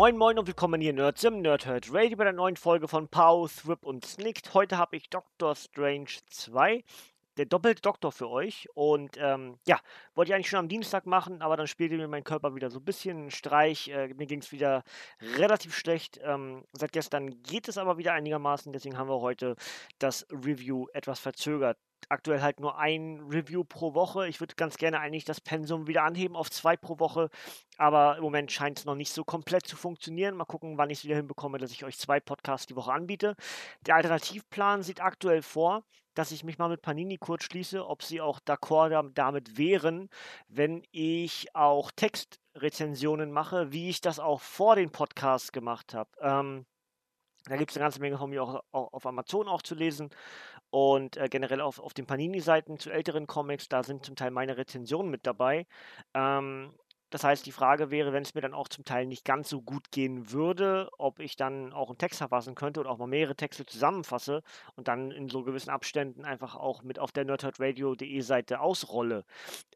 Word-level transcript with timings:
Moin 0.00 0.16
Moin 0.16 0.38
und 0.38 0.46
willkommen 0.46 0.80
hier 0.80 0.94
Nerds 0.94 1.22
im 1.24 1.42
Nerdhurt 1.42 1.92
Radio 1.92 2.16
bei 2.16 2.24
der 2.24 2.32
neuen 2.32 2.56
Folge 2.56 2.88
von 2.88 3.08
Pow, 3.08 3.52
Thrip 3.54 3.84
und 3.84 4.06
Snicked. 4.06 4.54
Heute 4.54 4.78
habe 4.78 4.96
ich 4.96 5.10
Doctor 5.10 5.54
Strange 5.54 6.08
2, 6.30 6.82
der 7.36 7.44
doppelte 7.44 7.82
Doktor 7.82 8.10
für 8.10 8.30
euch. 8.30 8.66
Und 8.72 9.18
ähm, 9.18 9.58
ja, 9.66 9.78
wollte 10.14 10.30
ich 10.30 10.34
eigentlich 10.34 10.48
schon 10.48 10.60
am 10.60 10.70
Dienstag 10.70 11.04
machen, 11.04 11.42
aber 11.42 11.58
dann 11.58 11.66
spielte 11.66 11.98
mir 11.98 12.08
mein 12.08 12.24
Körper 12.24 12.54
wieder 12.54 12.70
so 12.70 12.78
ein 12.78 12.84
bisschen 12.86 13.18
einen 13.18 13.30
Streich. 13.30 13.88
Äh, 13.88 14.14
mir 14.14 14.24
ging 14.24 14.40
es 14.40 14.52
wieder 14.52 14.84
relativ 15.20 15.76
schlecht. 15.76 16.18
Ähm, 16.24 16.64
seit 16.72 16.92
gestern 16.92 17.42
geht 17.42 17.68
es 17.68 17.76
aber 17.76 17.98
wieder 17.98 18.14
einigermaßen, 18.14 18.72
deswegen 18.72 18.96
haben 18.96 19.10
wir 19.10 19.20
heute 19.20 19.54
das 19.98 20.26
Review 20.30 20.86
etwas 20.94 21.20
verzögert 21.20 21.76
aktuell 22.08 22.40
halt 22.42 22.60
nur 22.60 22.78
ein 22.78 23.20
Review 23.28 23.64
pro 23.64 23.94
Woche. 23.94 24.28
Ich 24.28 24.40
würde 24.40 24.54
ganz 24.54 24.76
gerne 24.76 25.00
eigentlich 25.00 25.24
das 25.24 25.40
Pensum 25.40 25.86
wieder 25.86 26.04
anheben 26.04 26.36
auf 26.36 26.50
zwei 26.50 26.76
pro 26.76 26.98
Woche, 26.98 27.30
aber 27.76 28.16
im 28.16 28.22
Moment 28.22 28.50
scheint 28.52 28.78
es 28.78 28.84
noch 28.84 28.94
nicht 28.94 29.12
so 29.12 29.24
komplett 29.24 29.66
zu 29.66 29.76
funktionieren. 29.76 30.36
Mal 30.36 30.44
gucken, 30.44 30.78
wann 30.78 30.90
ich 30.90 30.98
es 30.98 31.04
wieder 31.04 31.16
hinbekomme, 31.16 31.58
dass 31.58 31.72
ich 31.72 31.84
euch 31.84 31.98
zwei 31.98 32.20
Podcasts 32.20 32.66
die 32.66 32.76
Woche 32.76 32.92
anbiete. 32.92 33.36
Der 33.86 33.96
Alternativplan 33.96 34.82
sieht 34.82 35.00
aktuell 35.00 35.42
vor, 35.42 35.84
dass 36.14 36.32
ich 36.32 36.44
mich 36.44 36.58
mal 36.58 36.68
mit 36.68 36.82
Panini 36.82 37.18
kurz 37.18 37.44
schließe, 37.44 37.86
ob 37.86 38.02
sie 38.02 38.20
auch 38.20 38.40
d'accord 38.40 39.10
damit 39.14 39.56
wären, 39.56 40.08
wenn 40.48 40.82
ich 40.90 41.54
auch 41.54 41.90
Textrezensionen 41.92 43.30
mache, 43.30 43.72
wie 43.72 43.88
ich 43.88 44.00
das 44.00 44.18
auch 44.18 44.40
vor 44.40 44.76
den 44.76 44.90
Podcasts 44.90 45.52
gemacht 45.52 45.94
habe. 45.94 46.10
Ähm, 46.20 46.66
da 47.46 47.56
gibt 47.56 47.70
es 47.70 47.76
eine 47.76 47.84
ganze 47.84 48.00
Menge 48.00 48.18
von 48.18 48.30
mir 48.30 48.42
auch, 48.42 48.62
auch, 48.72 48.92
auf 48.92 49.06
Amazon 49.06 49.48
auch 49.48 49.62
zu 49.62 49.74
lesen 49.74 50.10
und 50.70 51.16
äh, 51.16 51.28
generell 51.28 51.60
auf, 51.60 51.78
auf 51.78 51.94
den 51.94 52.06
Panini-Seiten 52.06 52.78
zu 52.78 52.90
älteren 52.90 53.26
Comics, 53.26 53.68
da 53.68 53.82
sind 53.82 54.04
zum 54.04 54.16
Teil 54.16 54.30
meine 54.30 54.56
Rezensionen 54.56 55.10
mit 55.10 55.26
dabei. 55.26 55.66
Ähm, 56.14 56.72
das 57.10 57.24
heißt, 57.24 57.44
die 57.44 57.52
Frage 57.52 57.90
wäre, 57.90 58.12
wenn 58.12 58.22
es 58.22 58.34
mir 58.34 58.40
dann 58.40 58.54
auch 58.54 58.68
zum 58.68 58.84
Teil 58.84 59.04
nicht 59.04 59.24
ganz 59.24 59.48
so 59.48 59.60
gut 59.62 59.90
gehen 59.90 60.30
würde, 60.30 60.88
ob 60.96 61.18
ich 61.18 61.34
dann 61.34 61.72
auch 61.72 61.88
einen 61.88 61.98
Text 61.98 62.18
verfassen 62.18 62.54
könnte 62.54 62.78
oder 62.78 62.90
auch 62.90 62.98
mal 62.98 63.08
mehrere 63.08 63.34
Texte 63.34 63.66
zusammenfasse 63.66 64.42
und 64.76 64.86
dann 64.86 65.10
in 65.10 65.28
so 65.28 65.42
gewissen 65.42 65.70
Abständen 65.70 66.24
einfach 66.24 66.54
auch 66.54 66.82
mit 66.84 67.00
auf 67.00 67.10
der 67.10 67.24
nerdhardradio.de 67.24 68.20
Seite 68.20 68.60
ausrolle. 68.60 69.24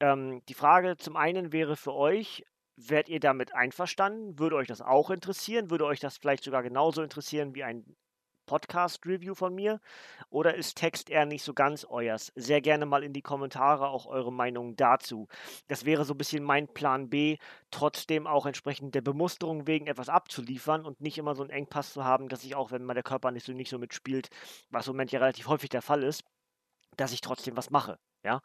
Ähm, 0.01 0.43
die 0.49 0.55
Frage 0.55 0.97
zum 0.97 1.17
einen 1.17 1.53
wäre 1.53 1.75
für 1.75 1.93
euch, 1.93 2.45
Wärt 2.77 3.09
ihr 3.09 3.21
damit 3.21 3.55
einverstanden? 3.55 4.39
Würde 4.39 4.57
euch 4.57 4.69
das 4.69 4.81
auch 4.81 5.11
interessieren? 5.11 5.71
Würde 5.71 5.87
euch 5.87 6.01
das 6.01 6.17
vielleicht 6.17 6.45
sogar 6.45 6.63
genauso 6.63 7.03
interessieren 7.03 7.55
wie 7.55 7.63
ein 7.63 7.85
Podcast-Review 8.47 9.35
von 9.35 9.55
mir? 9.55 9.81
Oder 10.29 10.55
ist 10.55 10.77
Text 10.77 11.09
eher 11.09 11.25
nicht 11.25 11.45
so 11.45 11.55
ganz 11.55 11.85
euers? 11.85 12.33
Sehr 12.35 12.61
gerne 12.61 12.87
mal 12.87 13.05
in 13.05 13.13
die 13.13 13.23
Kommentare 13.23 13.89
auch 13.89 14.07
eure 14.07 14.33
Meinung 14.33 14.77
dazu. 14.77 15.29
Das 15.69 15.85
wäre 15.85 16.05
so 16.05 16.15
ein 16.15 16.19
bisschen 16.19 16.43
mein 16.43 16.69
Plan 16.69 17.09
B, 17.09 17.39
trotzdem 17.71 18.27
auch 18.27 18.47
entsprechend 18.47 18.95
der 18.95 19.03
Bemusterung 19.03 19.67
wegen 19.67 19.87
etwas 19.87 20.09
abzuliefern 20.09 20.85
und 20.85 21.01
nicht 21.01 21.19
immer 21.19 21.35
so 21.35 21.43
einen 21.43 21.51
Engpass 21.51 21.93
zu 21.93 22.05
haben, 22.05 22.29
dass 22.29 22.45
ich 22.45 22.55
auch, 22.55 22.71
wenn 22.71 22.85
mal 22.85 22.95
der 22.95 23.03
Körper 23.03 23.31
nicht 23.31 23.47
so, 23.47 23.53
nicht 23.53 23.71
so 23.71 23.79
mitspielt, 23.79 24.29
was 24.71 24.87
im 24.87 24.95
Moment 24.95 25.13
ja 25.13 25.21
relativ 25.21 25.47
häufig 25.49 25.71
der 25.71 25.83
Fall 25.83 26.03
ist, 26.03 26.25
dass 26.97 27.13
ich 27.13 27.21
trotzdem 27.21 27.57
was 27.57 27.71
mache. 27.71 27.99
Ja, 28.25 28.41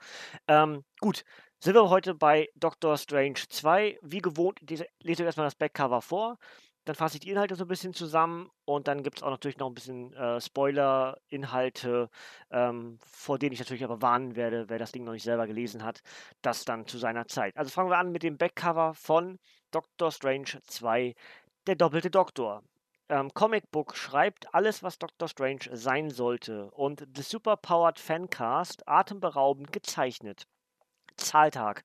ähm, 0.48 0.84
gut. 1.00 1.24
Sind 1.62 1.76
wir 1.76 1.90
heute 1.90 2.16
bei 2.16 2.48
Doctor 2.56 2.98
Strange 2.98 3.42
2. 3.50 4.00
Wie 4.02 4.20
gewohnt, 4.22 4.62
lese 4.62 4.86
ich 5.02 5.20
erstmal 5.20 5.46
das 5.46 5.56
Backcover 5.56 6.02
vor. 6.02 6.38
Dann 6.86 6.96
fasse 6.96 7.18
ich 7.18 7.20
die 7.20 7.32
Inhalte 7.32 7.56
so 7.56 7.66
ein 7.66 7.68
bisschen 7.68 7.94
zusammen 7.94 8.50
und 8.64 8.88
dann 8.88 9.04
gibt 9.04 9.18
es 9.18 9.24
auch 9.24 9.30
natürlich 9.30 9.58
noch 9.58 9.68
ein 9.68 9.74
bisschen 9.74 10.14
äh, 10.14 10.40
Spoiler-Inhalte, 10.40 12.10
ähm, 12.50 12.98
vor 13.06 13.38
denen 13.40 13.52
ich 13.52 13.60
natürlich 13.60 13.84
aber 13.84 14.02
warnen 14.02 14.38
werde, 14.38 14.70
wer 14.70 14.80
das 14.80 14.94
Ding 14.94 15.04
noch 15.04 15.12
nicht 15.12 15.24
selber 15.24 15.48
gelesen 15.48 15.84
hat, 15.84 16.02
das 16.42 16.64
dann 16.64 16.88
zu 16.88 16.98
seiner 16.98 17.28
Zeit. 17.28 17.58
Also 17.58 17.72
fangen 17.72 17.90
wir 17.90 17.98
an 17.98 18.14
mit 18.14 18.24
dem 18.24 18.38
Backcover 18.38 18.94
von 18.94 19.38
Doctor 19.72 20.14
Strange 20.14 20.62
2, 20.66 21.14
der 21.68 21.76
doppelte 21.76 22.10
Doktor. 22.10 22.64
Ähm, 23.10 23.34
Comic 23.34 23.66
schreibt 23.96 24.54
alles, 24.54 24.82
was 24.82 24.98
Doctor 24.98 25.28
Strange 25.28 25.68
sein 25.74 26.10
sollte 26.10 26.72
und 26.72 27.06
The 27.14 27.22
Superpowered 27.22 28.00
Fancast 28.00 28.88
atemberaubend 28.88 29.74
gezeichnet. 29.74 30.48
Zahltag. 31.20 31.84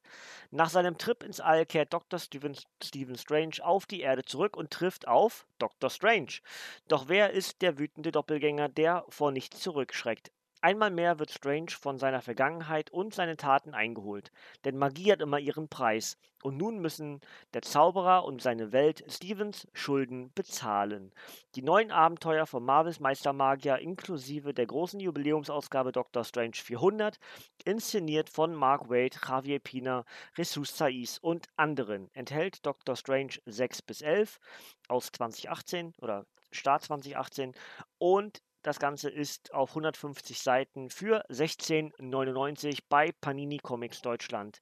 Nach 0.50 0.70
seinem 0.70 0.98
Trip 0.98 1.22
ins 1.22 1.40
All 1.40 1.66
kehrt 1.66 1.92
Dr. 1.92 2.18
Stephen, 2.18 2.56
Stephen 2.82 3.18
Strange 3.18 3.56
auf 3.62 3.86
die 3.86 4.00
Erde 4.00 4.24
zurück 4.24 4.56
und 4.56 4.70
trifft 4.70 5.06
auf 5.06 5.46
Dr. 5.58 5.90
Strange. 5.90 6.40
Doch 6.88 7.08
wer 7.08 7.30
ist 7.30 7.62
der 7.62 7.78
wütende 7.78 8.12
Doppelgänger, 8.12 8.68
der 8.68 9.04
vor 9.08 9.32
nichts 9.32 9.60
zurückschreckt? 9.60 10.30
Einmal 10.64 10.90
mehr 10.90 11.18
wird 11.18 11.30
Strange 11.30 11.72
von 11.78 11.98
seiner 11.98 12.22
Vergangenheit 12.22 12.90
und 12.90 13.12
seinen 13.12 13.36
Taten 13.36 13.74
eingeholt, 13.74 14.32
denn 14.64 14.78
Magie 14.78 15.12
hat 15.12 15.20
immer 15.20 15.38
ihren 15.38 15.68
Preis, 15.68 16.16
und 16.42 16.56
nun 16.56 16.78
müssen 16.78 17.20
der 17.52 17.60
Zauberer 17.60 18.24
und 18.24 18.40
seine 18.40 18.72
Welt 18.72 19.04
Stevens 19.06 19.68
Schulden 19.74 20.32
bezahlen. 20.32 21.12
Die 21.54 21.60
neuen 21.60 21.90
Abenteuer 21.90 22.46
von 22.46 22.64
Marvels 22.64 22.98
Meistermagier 22.98 23.76
inklusive 23.76 24.54
der 24.54 24.64
großen 24.64 25.00
Jubiläumsausgabe 25.00 25.92
Doctor 25.92 26.24
Strange 26.24 26.56
400, 26.56 27.18
inszeniert 27.66 28.30
von 28.30 28.54
Mark 28.54 28.88
Waid, 28.88 29.20
Javier 29.28 29.58
Pina, 29.58 30.06
Jesus 30.34 30.78
Saiz 30.78 31.18
und 31.18 31.46
anderen, 31.56 32.08
enthält 32.14 32.64
Doctor 32.64 32.96
Strange 32.96 33.34
6 33.44 33.82
bis 33.82 34.00
11 34.00 34.40
aus 34.88 35.12
2018 35.12 35.92
oder 36.00 36.24
Start 36.52 36.84
2018 36.84 37.52
und 37.98 38.40
das 38.64 38.78
Ganze 38.78 39.10
ist 39.10 39.52
auf 39.52 39.70
150 39.70 40.40
Seiten 40.40 40.88
für 40.88 41.24
16,99 41.30 42.80
bei 42.88 43.12
Panini 43.20 43.58
Comics 43.58 44.00
Deutschland 44.00 44.58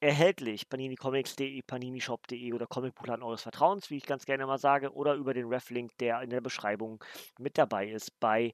erhältlich. 0.00 0.68
paninicomics.de, 0.68 1.62
paninishop.de 1.62 2.52
oder 2.52 2.66
Comicbuchladen 2.66 3.22
eures 3.22 3.42
Vertrauens, 3.42 3.90
wie 3.90 3.96
ich 3.96 4.06
ganz 4.06 4.26
gerne 4.26 4.44
mal 4.46 4.58
sage, 4.58 4.92
oder 4.92 5.14
über 5.14 5.34
den 5.34 5.46
Reflink, 5.46 5.96
der 5.98 6.20
in 6.22 6.30
der 6.30 6.40
Beschreibung 6.40 7.02
mit 7.38 7.56
dabei 7.56 7.88
ist 7.88 8.18
bei 8.18 8.52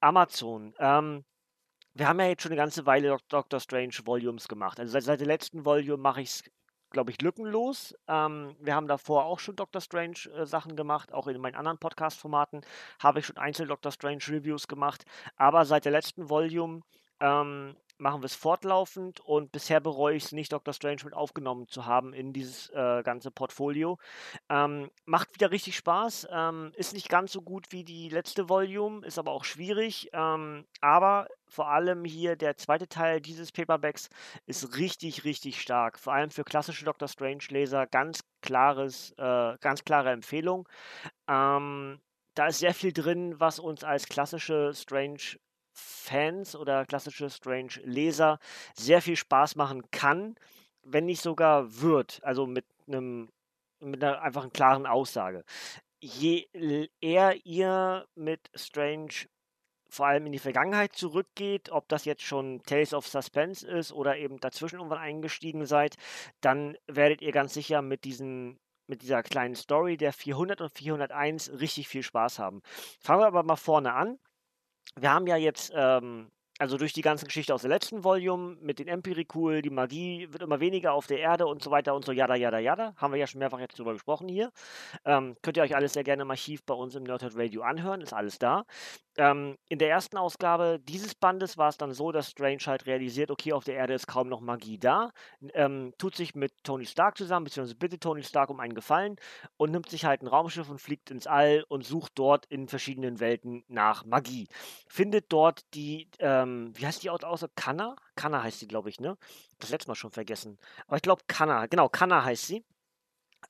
Amazon. 0.00 0.74
Ähm, 0.78 1.24
wir 1.94 2.06
haben 2.06 2.20
ja 2.20 2.26
jetzt 2.26 2.42
schon 2.42 2.52
eine 2.52 2.60
ganze 2.60 2.84
Weile 2.86 3.16
Doctor 3.28 3.60
Strange 3.60 3.94
Volumes 4.04 4.46
gemacht. 4.46 4.78
Also 4.78 4.92
seit, 4.92 5.04
seit 5.04 5.20
der 5.20 5.26
letzten 5.26 5.64
Volume 5.64 5.96
mache 5.96 6.20
ich 6.20 6.28
es 6.28 6.44
glaube 6.94 7.10
ich, 7.10 7.20
lückenlos. 7.20 7.94
Ähm, 8.08 8.56
wir 8.60 8.74
haben 8.74 8.88
davor 8.88 9.26
auch 9.26 9.38
schon 9.38 9.56
Doctor 9.56 9.82
Strange 9.82 10.30
äh, 10.34 10.46
Sachen 10.46 10.76
gemacht, 10.76 11.12
auch 11.12 11.26
in 11.26 11.38
meinen 11.40 11.56
anderen 11.56 11.76
Podcast-Formaten 11.76 12.62
habe 12.98 13.18
ich 13.18 13.26
schon 13.26 13.36
einzelne 13.36 13.68
Doctor 13.68 13.92
Strange 13.92 14.22
Reviews 14.28 14.66
gemacht. 14.66 15.04
Aber 15.36 15.66
seit 15.66 15.84
der 15.84 15.92
letzten 15.92 16.30
Volume 16.30 16.80
ähm, 17.20 17.76
machen 17.98 18.22
wir 18.22 18.26
es 18.26 18.34
fortlaufend 18.34 19.20
und 19.20 19.52
bisher 19.52 19.80
bereue 19.80 20.16
ich 20.16 20.24
es 20.24 20.32
nicht, 20.32 20.52
Dr. 20.52 20.74
Strange 20.74 21.02
mit 21.04 21.14
aufgenommen 21.14 21.68
zu 21.68 21.86
haben 21.86 22.12
in 22.12 22.32
dieses 22.32 22.70
äh, 22.70 23.02
ganze 23.02 23.30
Portfolio. 23.30 23.98
Ähm, 24.48 24.90
macht 25.04 25.34
wieder 25.34 25.50
richtig 25.50 25.76
Spaß, 25.76 26.28
ähm, 26.30 26.72
ist 26.76 26.92
nicht 26.92 27.08
ganz 27.08 27.32
so 27.32 27.42
gut 27.42 27.70
wie 27.70 27.84
die 27.84 28.08
letzte 28.08 28.48
Volume, 28.48 29.06
ist 29.06 29.18
aber 29.18 29.32
auch 29.32 29.44
schwierig, 29.44 30.10
ähm, 30.12 30.66
aber 30.80 31.28
vor 31.46 31.68
allem 31.68 32.04
hier 32.04 32.36
der 32.36 32.56
zweite 32.56 32.88
Teil 32.88 33.20
dieses 33.20 33.52
Paperbacks 33.52 34.08
ist 34.46 34.76
richtig, 34.76 35.24
richtig 35.24 35.60
stark. 35.60 35.98
Vor 35.98 36.12
allem 36.12 36.30
für 36.30 36.44
klassische 36.44 36.84
Dr. 36.84 37.08
Strange-Leser 37.08 37.86
ganz 37.86 38.20
klares, 38.42 39.12
äh, 39.18 39.56
ganz 39.60 39.84
klare 39.84 40.10
Empfehlung. 40.10 40.68
Ähm, 41.28 42.00
da 42.34 42.48
ist 42.48 42.58
sehr 42.58 42.74
viel 42.74 42.92
drin, 42.92 43.38
was 43.38 43.58
uns 43.58 43.84
als 43.84 44.06
klassische 44.06 44.72
Strange 44.74 45.38
Fans 45.74 46.54
oder 46.56 46.86
klassische 46.86 47.28
Strange-Leser 47.28 48.38
sehr 48.74 49.02
viel 49.02 49.16
Spaß 49.16 49.56
machen 49.56 49.90
kann, 49.90 50.36
wenn 50.82 51.06
nicht 51.06 51.20
sogar 51.20 51.80
wird. 51.80 52.20
Also 52.22 52.46
mit 52.46 52.64
einem 52.86 53.28
mit 53.80 54.02
einer 54.02 54.22
einfachen 54.22 54.52
klaren 54.52 54.86
Aussage. 54.86 55.44
Je 56.00 56.48
eher 57.00 57.44
ihr 57.44 58.06
mit 58.14 58.50
Strange 58.54 59.26
vor 59.88 60.06
allem 60.06 60.26
in 60.26 60.32
die 60.32 60.38
Vergangenheit 60.38 60.94
zurückgeht, 60.94 61.70
ob 61.70 61.88
das 61.88 62.04
jetzt 62.04 62.22
schon 62.22 62.62
Tales 62.64 62.94
of 62.94 63.06
Suspense 63.06 63.66
ist 63.66 63.92
oder 63.92 64.16
eben 64.16 64.40
dazwischen 64.40 64.78
irgendwann 64.78 64.98
eingestiegen 64.98 65.66
seid, 65.66 65.96
dann 66.40 66.76
werdet 66.86 67.22
ihr 67.22 67.32
ganz 67.32 67.54
sicher 67.54 67.80
mit 67.82 68.04
diesen 68.04 68.58
mit 68.86 69.02
dieser 69.02 69.22
kleinen 69.22 69.54
Story 69.54 69.96
der 69.96 70.12
400 70.12 70.60
und 70.60 70.70
401 70.70 71.52
richtig 71.58 71.88
viel 71.88 72.02
Spaß 72.02 72.38
haben. 72.38 72.60
Fangen 73.00 73.22
wir 73.22 73.26
aber 73.26 73.42
mal 73.42 73.56
vorne 73.56 73.94
an 73.94 74.18
wir 74.96 75.12
haben 75.12 75.26
ja 75.26 75.36
jetzt 75.36 75.72
ähm, 75.74 76.30
also 76.58 76.76
durch 76.76 76.92
die 76.92 77.02
ganze 77.02 77.26
Geschichte 77.26 77.52
aus 77.52 77.62
der 77.62 77.70
letzten 77.70 78.04
Volume 78.04 78.56
mit 78.60 78.78
den 78.78 78.86
Empirikul, 78.86 79.60
die 79.60 79.70
Magie 79.70 80.28
wird 80.30 80.42
immer 80.42 80.60
weniger 80.60 80.92
auf 80.92 81.08
der 81.08 81.18
Erde 81.18 81.46
und 81.46 81.62
so 81.62 81.70
weiter 81.72 81.94
und 81.94 82.04
so, 82.04 82.12
yada, 82.12 82.36
yada, 82.36 82.58
yada. 82.58 82.94
Haben 82.96 83.12
wir 83.12 83.18
ja 83.18 83.26
schon 83.26 83.40
mehrfach 83.40 83.58
jetzt 83.58 83.76
drüber 83.78 83.92
gesprochen 83.92 84.28
hier. 84.28 84.52
Ähm, 85.04 85.36
könnt 85.42 85.56
ihr 85.56 85.64
euch 85.64 85.74
alles 85.74 85.94
sehr 85.94 86.04
gerne 86.04 86.22
im 86.22 86.30
Archiv 86.30 86.62
bei 86.64 86.74
uns 86.74 86.94
im 86.94 87.02
Nerdhead 87.02 87.36
Radio 87.36 87.62
anhören, 87.62 88.00
ist 88.00 88.12
alles 88.12 88.38
da. 88.38 88.64
Ähm, 89.16 89.56
in 89.68 89.78
der 89.78 89.90
ersten 89.90 90.16
Ausgabe 90.16 90.80
dieses 90.82 91.14
Bandes 91.14 91.56
war 91.56 91.68
es 91.68 91.76
dann 91.76 91.92
so, 91.92 92.12
dass 92.12 92.30
Strange 92.30 92.62
halt 92.66 92.86
realisiert, 92.86 93.30
okay, 93.30 93.52
auf 93.52 93.64
der 93.64 93.74
Erde 93.74 93.94
ist 93.94 94.06
kaum 94.06 94.28
noch 94.28 94.40
Magie 94.40 94.78
da, 94.78 95.10
ähm, 95.54 95.92
tut 95.98 96.16
sich 96.16 96.34
mit 96.34 96.52
Tony 96.64 96.86
Stark 96.86 97.16
zusammen, 97.16 97.44
beziehungsweise 97.44 97.76
bittet 97.76 98.02
Tony 98.02 98.22
Stark 98.22 98.50
um 98.50 98.60
einen 98.60 98.74
Gefallen 98.74 99.16
und 99.56 99.70
nimmt 99.70 99.88
sich 99.88 100.04
halt 100.04 100.22
ein 100.22 100.26
Raumschiff 100.26 100.68
und 100.68 100.80
fliegt 100.80 101.10
ins 101.10 101.26
All 101.26 101.64
und 101.68 101.84
sucht 101.84 102.12
dort 102.16 102.46
in 102.46 102.68
verschiedenen 102.68 103.20
Welten 103.20 103.64
nach 103.68 104.04
Magie. 104.04 104.48
Findet 104.88 105.32
dort 105.32 105.62
die, 105.74 106.08
ähm, 106.44 106.72
wie 106.74 106.86
heißt 106.86 107.02
die 107.02 107.10
außer 107.10 107.48
Kanna? 107.56 107.96
Kanna 108.16 108.42
heißt 108.42 108.60
sie, 108.60 108.68
glaube 108.68 108.88
ich, 108.90 109.00
ne? 109.00 109.16
Das 109.58 109.70
letzte 109.70 109.88
Mal 109.88 109.94
schon 109.94 110.10
vergessen. 110.10 110.58
Aber 110.86 110.96
ich 110.96 111.02
glaube 111.02 111.22
Kanna, 111.26 111.66
genau, 111.66 111.88
Kanna 111.88 112.24
heißt 112.24 112.46
sie 112.46 112.64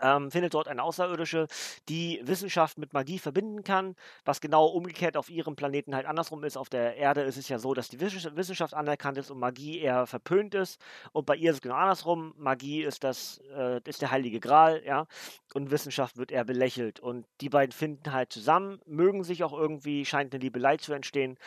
ähm, 0.00 0.30
findet 0.30 0.54
dort 0.54 0.68
eine 0.68 0.82
Außerirdische, 0.82 1.46
die 1.88 2.20
Wissenschaft 2.24 2.78
mit 2.78 2.92
Magie 2.92 3.18
verbinden 3.18 3.64
kann, 3.64 3.94
was 4.24 4.40
genau 4.40 4.66
umgekehrt 4.66 5.16
auf 5.16 5.30
ihrem 5.30 5.56
Planeten 5.56 5.94
halt 5.94 6.06
andersrum 6.06 6.44
ist. 6.44 6.56
Auf 6.56 6.68
der 6.68 6.96
Erde 6.96 7.22
ist 7.22 7.36
es 7.36 7.48
ja 7.48 7.58
so, 7.58 7.74
dass 7.74 7.88
die 7.88 8.00
Wissenschaft 8.00 8.74
anerkannt 8.74 9.18
ist 9.18 9.30
und 9.30 9.38
Magie 9.38 9.80
eher 9.80 10.06
verpönt 10.06 10.54
ist. 10.54 10.80
Und 11.12 11.26
bei 11.26 11.36
ihr 11.36 11.50
ist 11.50 11.56
es 11.56 11.62
genau 11.62 11.76
andersrum. 11.76 12.34
Magie 12.36 12.82
ist 12.82 13.04
das, 13.04 13.40
äh, 13.54 13.80
ist 13.84 14.02
der 14.02 14.10
heilige 14.10 14.40
Gral, 14.40 14.82
ja, 14.84 15.06
und 15.54 15.70
Wissenschaft 15.70 16.16
wird 16.16 16.32
eher 16.32 16.44
belächelt. 16.44 17.00
Und 17.00 17.26
die 17.40 17.48
beiden 17.48 17.72
finden 17.72 18.12
halt 18.12 18.32
zusammen, 18.32 18.80
mögen 18.86 19.24
sich 19.24 19.44
auch 19.44 19.52
irgendwie, 19.52 20.04
scheint 20.04 20.34
eine 20.34 20.42
Liebelei 20.42 20.76
zu 20.76 20.92
entstehen. 20.92 21.38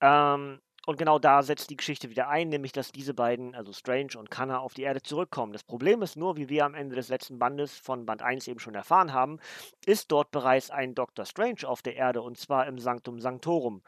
Ähm, 0.00 0.60
und 0.86 0.98
genau 0.98 1.18
da 1.18 1.42
setzt 1.42 1.68
die 1.68 1.76
Geschichte 1.76 2.10
wieder 2.10 2.28
ein, 2.28 2.48
nämlich 2.48 2.72
dass 2.72 2.92
diese 2.92 3.12
beiden, 3.12 3.54
also 3.54 3.72
Strange 3.72 4.16
und 4.16 4.30
Kanna, 4.30 4.60
auf 4.60 4.72
die 4.72 4.82
Erde 4.82 5.02
zurückkommen. 5.02 5.52
Das 5.52 5.64
Problem 5.64 6.00
ist 6.00 6.16
nur, 6.16 6.36
wie 6.36 6.48
wir 6.48 6.64
am 6.64 6.74
Ende 6.74 6.94
des 6.94 7.08
letzten 7.08 7.38
Bandes 7.38 7.76
von 7.76 8.06
Band 8.06 8.22
1 8.22 8.46
eben 8.46 8.60
schon 8.60 8.76
erfahren 8.76 9.12
haben, 9.12 9.40
ist 9.84 10.12
dort 10.12 10.30
bereits 10.30 10.70
ein 10.70 10.94
Dr. 10.94 11.26
Strange 11.26 11.66
auf 11.66 11.82
der 11.82 11.96
Erde 11.96 12.22
und 12.22 12.38
zwar 12.38 12.66
im 12.68 12.78
Sanctum 12.78 13.20
Sanctorum. 13.20 13.82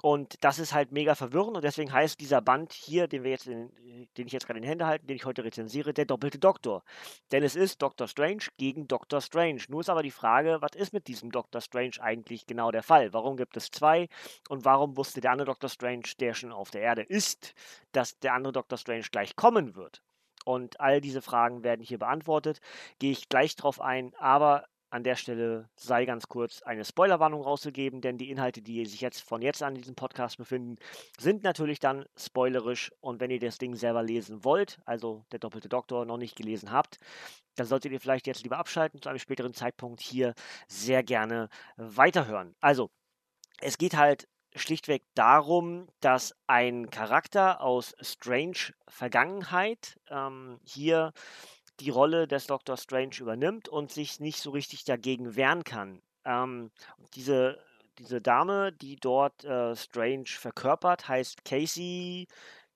Und 0.00 0.36
das 0.44 0.60
ist 0.60 0.74
halt 0.74 0.92
mega 0.92 1.16
verwirrend 1.16 1.56
und 1.56 1.64
deswegen 1.64 1.92
heißt 1.92 2.20
dieser 2.20 2.40
Band 2.40 2.72
hier, 2.72 3.08
den 3.08 3.24
wir 3.24 3.32
jetzt 3.32 3.48
in, 3.48 3.72
den 4.16 4.26
ich 4.28 4.32
jetzt 4.32 4.46
gerade 4.46 4.58
in 4.58 4.62
den 4.62 4.68
Händen 4.68 4.86
halte, 4.86 5.06
den 5.06 5.16
ich 5.16 5.24
heute 5.24 5.42
rezensiere, 5.42 5.92
der 5.92 6.04
doppelte 6.04 6.38
Doktor. 6.38 6.84
Denn 7.32 7.42
es 7.42 7.56
ist 7.56 7.82
Doctor 7.82 8.06
Strange 8.06 8.44
gegen 8.58 8.86
Doctor 8.86 9.20
Strange. 9.20 9.62
Nur 9.68 9.80
ist 9.80 9.90
aber 9.90 10.04
die 10.04 10.12
Frage, 10.12 10.58
was 10.60 10.76
ist 10.76 10.92
mit 10.92 11.08
diesem 11.08 11.32
Doctor 11.32 11.60
Strange 11.60 12.00
eigentlich 12.00 12.46
genau 12.46 12.70
der 12.70 12.84
Fall? 12.84 13.12
Warum 13.12 13.36
gibt 13.36 13.56
es 13.56 13.72
zwei 13.72 14.08
und 14.48 14.64
warum 14.64 14.96
wusste 14.96 15.20
der 15.20 15.32
andere 15.32 15.46
Doctor 15.46 15.68
Strange, 15.68 16.04
der 16.20 16.34
schon 16.34 16.52
auf 16.52 16.70
der 16.70 16.82
Erde 16.82 17.02
ist, 17.02 17.54
dass 17.90 18.20
der 18.20 18.34
andere 18.34 18.52
Doctor 18.52 18.78
Strange 18.78 19.06
gleich 19.10 19.34
kommen 19.34 19.74
wird? 19.74 20.02
Und 20.44 20.80
all 20.80 21.00
diese 21.00 21.22
Fragen 21.22 21.64
werden 21.64 21.84
hier 21.84 21.98
beantwortet. 21.98 22.60
Gehe 23.00 23.10
ich 23.10 23.28
gleich 23.28 23.56
drauf 23.56 23.80
ein, 23.80 24.14
aber 24.16 24.64
an 24.90 25.04
der 25.04 25.16
Stelle 25.16 25.68
sei 25.76 26.04
ganz 26.04 26.28
kurz 26.28 26.62
eine 26.62 26.84
Spoilerwarnung 26.84 27.42
rausgegeben, 27.42 28.00
denn 28.00 28.18
die 28.18 28.30
Inhalte, 28.30 28.62
die 28.62 28.84
sich 28.86 29.00
jetzt 29.00 29.20
von 29.20 29.42
jetzt 29.42 29.62
an 29.62 29.74
in 29.74 29.82
diesem 29.82 29.94
Podcast 29.94 30.38
befinden, 30.38 30.76
sind 31.18 31.42
natürlich 31.42 31.78
dann 31.78 32.06
spoilerisch. 32.16 32.92
Und 33.00 33.20
wenn 33.20 33.30
ihr 33.30 33.40
das 33.40 33.58
Ding 33.58 33.74
selber 33.74 34.02
lesen 34.02 34.44
wollt, 34.44 34.80
also 34.84 35.24
der 35.32 35.38
doppelte 35.38 35.68
Doktor 35.68 36.04
noch 36.04 36.16
nicht 36.16 36.36
gelesen 36.36 36.72
habt, 36.72 36.98
dann 37.56 37.66
solltet 37.66 37.92
ihr 37.92 38.00
vielleicht 38.00 38.26
jetzt 38.26 38.42
lieber 38.42 38.58
abschalten, 38.58 39.02
zu 39.02 39.08
einem 39.08 39.18
späteren 39.18 39.54
Zeitpunkt 39.54 40.00
hier 40.00 40.34
sehr 40.68 41.02
gerne 41.02 41.48
weiterhören. 41.76 42.54
Also, 42.60 42.90
es 43.60 43.78
geht 43.78 43.96
halt 43.96 44.28
schlichtweg 44.54 45.02
darum, 45.14 45.88
dass 46.00 46.34
ein 46.46 46.90
Charakter 46.90 47.60
aus 47.60 47.94
Strange 48.00 48.72
Vergangenheit 48.88 49.98
ähm, 50.08 50.58
hier 50.64 51.12
die 51.80 51.90
Rolle 51.90 52.26
des 52.26 52.46
Doctor 52.46 52.76
Strange 52.76 53.16
übernimmt 53.20 53.68
und 53.68 53.92
sich 53.92 54.20
nicht 54.20 54.40
so 54.40 54.50
richtig 54.50 54.84
dagegen 54.84 55.36
wehren 55.36 55.64
kann. 55.64 56.02
Ähm, 56.24 56.70
diese, 57.14 57.58
diese 57.98 58.20
Dame, 58.20 58.72
die 58.72 58.96
dort 58.96 59.44
äh, 59.44 59.74
Strange 59.76 60.26
verkörpert, 60.26 61.08
heißt 61.08 61.44
Casey, 61.44 62.26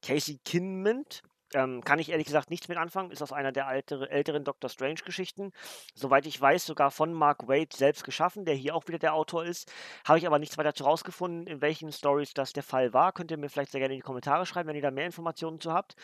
Casey 0.02 0.38
Kinmont. 0.44 1.22
Ähm, 1.54 1.82
kann 1.84 1.99
ich 1.99 2.10
ehrlich 2.10 2.26
gesagt 2.26 2.50
nichts 2.50 2.69
mit 2.69 2.78
anfangen. 2.78 3.10
Ist 3.10 3.22
aus 3.22 3.32
einer 3.32 3.52
der 3.52 3.66
altere, 3.66 4.10
älteren 4.10 4.44
Doctor 4.44 4.70
Strange-Geschichten. 4.70 5.52
Soweit 5.94 6.26
ich 6.26 6.40
weiß, 6.40 6.66
sogar 6.66 6.90
von 6.90 7.12
Mark 7.12 7.49
Wade 7.49 7.75
selbst 7.75 8.04
geschaffen, 8.04 8.44
der 8.44 8.54
hier 8.54 8.75
auch 8.75 8.88
wieder 8.88 8.99
der 8.99 9.14
Autor 9.14 9.44
ist. 9.44 9.72
Habe 10.04 10.19
ich 10.19 10.26
aber 10.26 10.38
nichts 10.38 10.58
weiter 10.58 10.75
zu 10.75 10.84
rausgefunden, 10.84 11.46
in 11.46 11.60
welchen 11.60 11.93
Stories 11.93 12.34
das 12.34 12.52
der 12.52 12.62
Fall 12.62 12.93
war. 12.93 13.12
Könnt 13.12 13.31
ihr 13.31 13.37
mir 13.37 13.49
vielleicht 13.49 13.72
sehr 13.72 13.81
gerne 13.81 13.94
in 13.94 14.00
die 14.00 14.04
Kommentare 14.04 14.46
schreiben, 14.46 14.69
wenn 14.69 14.76
ihr 14.76 14.82
da 14.82 14.90
mehr 14.90 15.06
Informationen 15.06 15.60
zu 15.60 15.72
habt. 15.72 15.94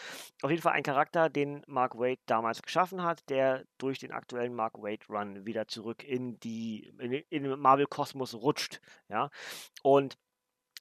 Auf 0.42 0.50
jeden 0.50 0.62
Fall 0.62 0.72
ein 0.72 0.82
Charakter, 0.82 1.28
den 1.28 1.62
Mark 1.66 1.98
Wade 1.98 2.20
damals 2.26 2.62
geschaffen 2.62 3.02
hat, 3.02 3.28
der 3.28 3.64
durch 3.78 3.98
den 3.98 4.12
aktuellen 4.12 4.54
Mark 4.54 4.74
Wade 4.82 5.04
Run 5.08 5.46
wieder 5.46 5.68
zurück 5.68 6.04
in 6.04 6.38
die 6.40 6.92
in, 6.98 7.12
in 7.12 7.42
den 7.44 7.58
Marvel 7.58 7.86
Kosmos 7.86 8.34
rutscht. 8.34 8.80
Ja. 9.08 9.30
Und 9.82 10.18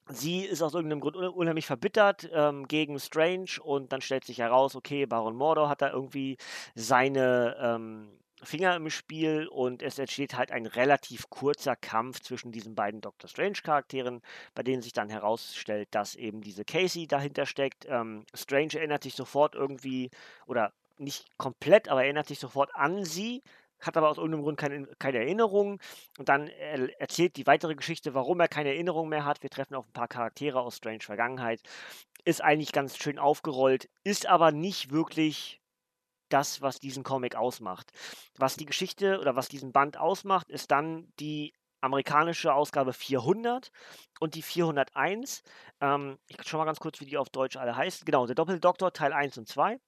sie 0.09 0.41
ist 0.41 0.61
aus 0.61 0.73
irgendeinem 0.73 1.01
Grund 1.01 1.15
unheimlich 1.15 1.65
verbittert 1.65 2.29
ähm, 2.33 2.67
gegen 2.67 2.99
Strange 2.99 3.61
und 3.63 3.91
dann 3.91 4.01
stellt 4.01 4.25
sich 4.25 4.39
heraus, 4.39 4.75
okay, 4.75 5.05
Baron 5.05 5.35
Mordor 5.35 5.69
hat 5.69 5.81
da 5.81 5.91
irgendwie 5.91 6.37
seine 6.75 7.55
ähm, 7.59 8.09
Finger 8.43 8.75
im 8.75 8.89
Spiel 8.89 9.47
und 9.47 9.81
es 9.81 9.97
entsteht 9.97 10.35
halt 10.35 10.51
ein 10.51 10.67
relativ 10.67 11.29
kurzer 11.29 11.75
Kampf 11.75 12.21
zwischen 12.21 12.51
diesen 12.51 12.75
beiden 12.75 13.01
Doctor 13.01 13.27
Strange-Charakteren, 13.27 14.21
bei 14.53 14.63
denen 14.63 14.81
sich 14.81 14.93
dann 14.93 15.09
herausstellt, 15.09 15.87
dass 15.91 16.15
eben 16.15 16.41
diese 16.41 16.63
Casey 16.63 17.07
dahinter 17.07 17.45
steckt. 17.45 17.85
Ähm, 17.89 18.25
Strange 18.33 18.75
erinnert 18.75 19.03
sich 19.03 19.15
sofort 19.15 19.55
irgendwie, 19.55 20.11
oder 20.45 20.71
nicht 20.99 21.25
komplett, 21.37 21.89
aber 21.89 22.03
erinnert 22.03 22.27
sich 22.27 22.39
sofort 22.39 22.75
an 22.75 23.05
sie, 23.05 23.41
hat 23.79 23.97
aber 23.97 24.09
aus 24.09 24.17
irgendeinem 24.17 24.43
Grund 24.43 24.57
keine, 24.57 24.87
keine 24.99 25.19
Erinnerung. 25.19 25.79
Und 26.17 26.29
dann 26.29 26.47
er, 26.47 26.99
erzählt 26.99 27.35
die 27.37 27.47
weitere 27.47 27.75
Geschichte, 27.75 28.13
warum 28.13 28.39
er 28.39 28.47
keine 28.47 28.69
Erinnerung 28.69 29.09
mehr 29.09 29.25
hat. 29.25 29.43
Wir 29.43 29.49
treffen 29.49 29.75
auf 29.75 29.87
ein 29.87 29.93
paar 29.93 30.07
Charaktere 30.07 30.59
aus 30.59 30.77
Strange 30.77 31.01
Vergangenheit. 31.01 31.61
Ist 32.25 32.43
eigentlich 32.43 32.71
ganz 32.71 32.97
schön 32.97 33.19
aufgerollt, 33.19 33.89
ist 34.03 34.25
aber 34.25 34.51
nicht 34.51 34.91
wirklich 34.91 35.61
das, 36.29 36.61
was 36.61 36.79
diesen 36.79 37.03
Comic 37.03 37.35
ausmacht. 37.35 37.91
Was 38.37 38.57
die 38.57 38.65
Geschichte 38.65 39.19
oder 39.19 39.35
was 39.35 39.47
diesen 39.47 39.71
Band 39.71 39.97
ausmacht, 39.97 40.49
ist 40.49 40.71
dann 40.71 41.11
die 41.19 41.53
amerikanische 41.81 42.53
Ausgabe 42.53 42.93
400 42.93 43.71
und 44.19 44.35
die 44.35 44.41
401. 44.41 45.43
Ähm, 45.79 46.17
ich 46.27 46.37
schau 46.45 46.57
mal 46.57 46.65
ganz 46.65 46.79
kurz, 46.79 46.99
wie 46.99 47.05
die 47.05 47.17
auf 47.17 47.29
Deutsch 47.29 47.55
alle 47.55 47.75
heißen. 47.75 48.05
Genau, 48.05 48.25
der 48.25 48.35
Doppeldoktor 48.35 48.93
Teil 48.93 49.13
1 49.13 49.37
und 49.37 49.47
2. 49.47 49.79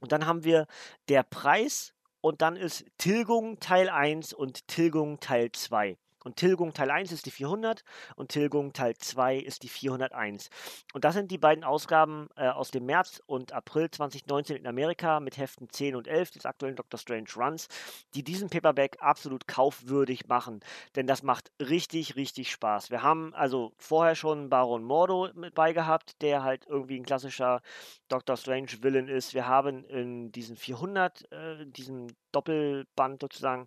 Und 0.00 0.12
dann 0.12 0.26
haben 0.26 0.44
wir 0.44 0.66
der 1.08 1.22
Preis 1.22 1.94
und 2.20 2.42
dann 2.42 2.56
ist 2.56 2.84
Tilgung 2.98 3.60
Teil 3.60 3.88
1 3.88 4.32
und 4.32 4.68
Tilgung 4.68 5.20
Teil 5.20 5.52
2. 5.52 5.96
Und 6.24 6.36
Tilgung 6.36 6.72
Teil 6.74 6.90
1 6.90 7.12
ist 7.12 7.26
die 7.26 7.30
400 7.30 7.82
und 8.16 8.30
Tilgung 8.30 8.72
Teil 8.72 8.94
2 8.96 9.36
ist 9.36 9.62
die 9.62 9.68
401. 9.68 10.50
Und 10.92 11.04
das 11.04 11.14
sind 11.14 11.30
die 11.30 11.38
beiden 11.38 11.64
Ausgaben 11.64 12.28
äh, 12.36 12.48
aus 12.48 12.70
dem 12.70 12.86
März 12.86 13.22
und 13.26 13.52
April 13.52 13.90
2019 13.90 14.56
in 14.56 14.66
Amerika 14.66 15.20
mit 15.20 15.38
Heften 15.38 15.68
10 15.70 15.96
und 15.96 16.08
11 16.08 16.32
des 16.32 16.46
aktuellen 16.46 16.76
Doctor 16.76 16.98
Strange 16.98 17.28
Runs, 17.36 17.68
die 18.14 18.22
diesen 18.22 18.50
Paperback 18.50 18.98
absolut 19.00 19.46
kaufwürdig 19.46 20.28
machen. 20.28 20.60
Denn 20.96 21.06
das 21.06 21.22
macht 21.22 21.52
richtig, 21.60 22.16
richtig 22.16 22.50
Spaß. 22.50 22.90
Wir 22.90 23.02
haben 23.02 23.34
also 23.34 23.72
vorher 23.78 24.14
schon 24.14 24.50
Baron 24.50 24.84
Mordo 24.84 25.30
mit 25.34 25.54
bei 25.54 25.72
gehabt, 25.72 26.20
der 26.22 26.42
halt 26.42 26.66
irgendwie 26.66 26.98
ein 26.98 27.04
klassischer 27.04 27.62
Doctor 28.08 28.36
Strange 28.36 28.82
Villain 28.82 29.08
ist. 29.08 29.34
Wir 29.34 29.46
haben 29.46 29.84
in 29.84 30.32
diesen 30.32 30.56
400, 30.56 31.30
äh, 31.32 31.66
diesem 31.66 32.08
Doppelband 32.32 33.20
sozusagen, 33.20 33.66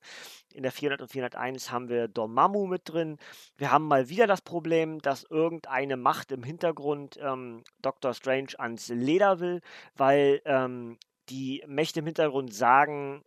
in 0.53 0.63
der 0.63 0.71
400 0.71 1.01
und 1.01 1.11
401 1.11 1.71
haben 1.71 1.89
wir 1.89 2.07
Dormammu 2.43 2.67
mit 2.67 2.89
drin. 2.89 3.17
Wir 3.57 3.71
haben 3.71 3.87
mal 3.87 4.09
wieder 4.09 4.27
das 4.27 4.41
Problem, 4.41 4.99
dass 4.99 5.23
irgendeine 5.23 5.97
Macht 5.97 6.31
im 6.31 6.43
Hintergrund 6.43 7.17
ähm, 7.21 7.63
Doctor 7.81 8.13
Strange 8.13 8.49
ans 8.57 8.89
Leder 8.89 9.39
will, 9.39 9.61
weil 9.95 10.41
ähm, 10.45 10.97
die 11.29 11.63
Mächte 11.67 11.99
im 11.99 12.05
Hintergrund 12.05 12.53
sagen, 12.53 13.23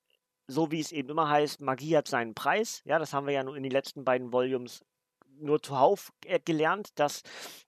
so 0.48 0.70
wie 0.70 0.80
es 0.80 0.92
eben 0.92 1.08
immer 1.08 1.28
heißt, 1.28 1.60
Magie 1.60 1.96
hat 1.96 2.08
seinen 2.08 2.34
Preis. 2.34 2.82
Ja, 2.84 2.98
das 2.98 3.12
haben 3.12 3.26
wir 3.26 3.34
ja 3.34 3.42
nur 3.42 3.56
in 3.56 3.62
den 3.62 3.72
letzten 3.72 4.04
beiden 4.04 4.32
Volumes 4.32 4.84
nur 5.38 5.62
zuhauf 5.62 6.12
äh, 6.24 6.38
gelernt, 6.38 6.90
dass 6.96 7.22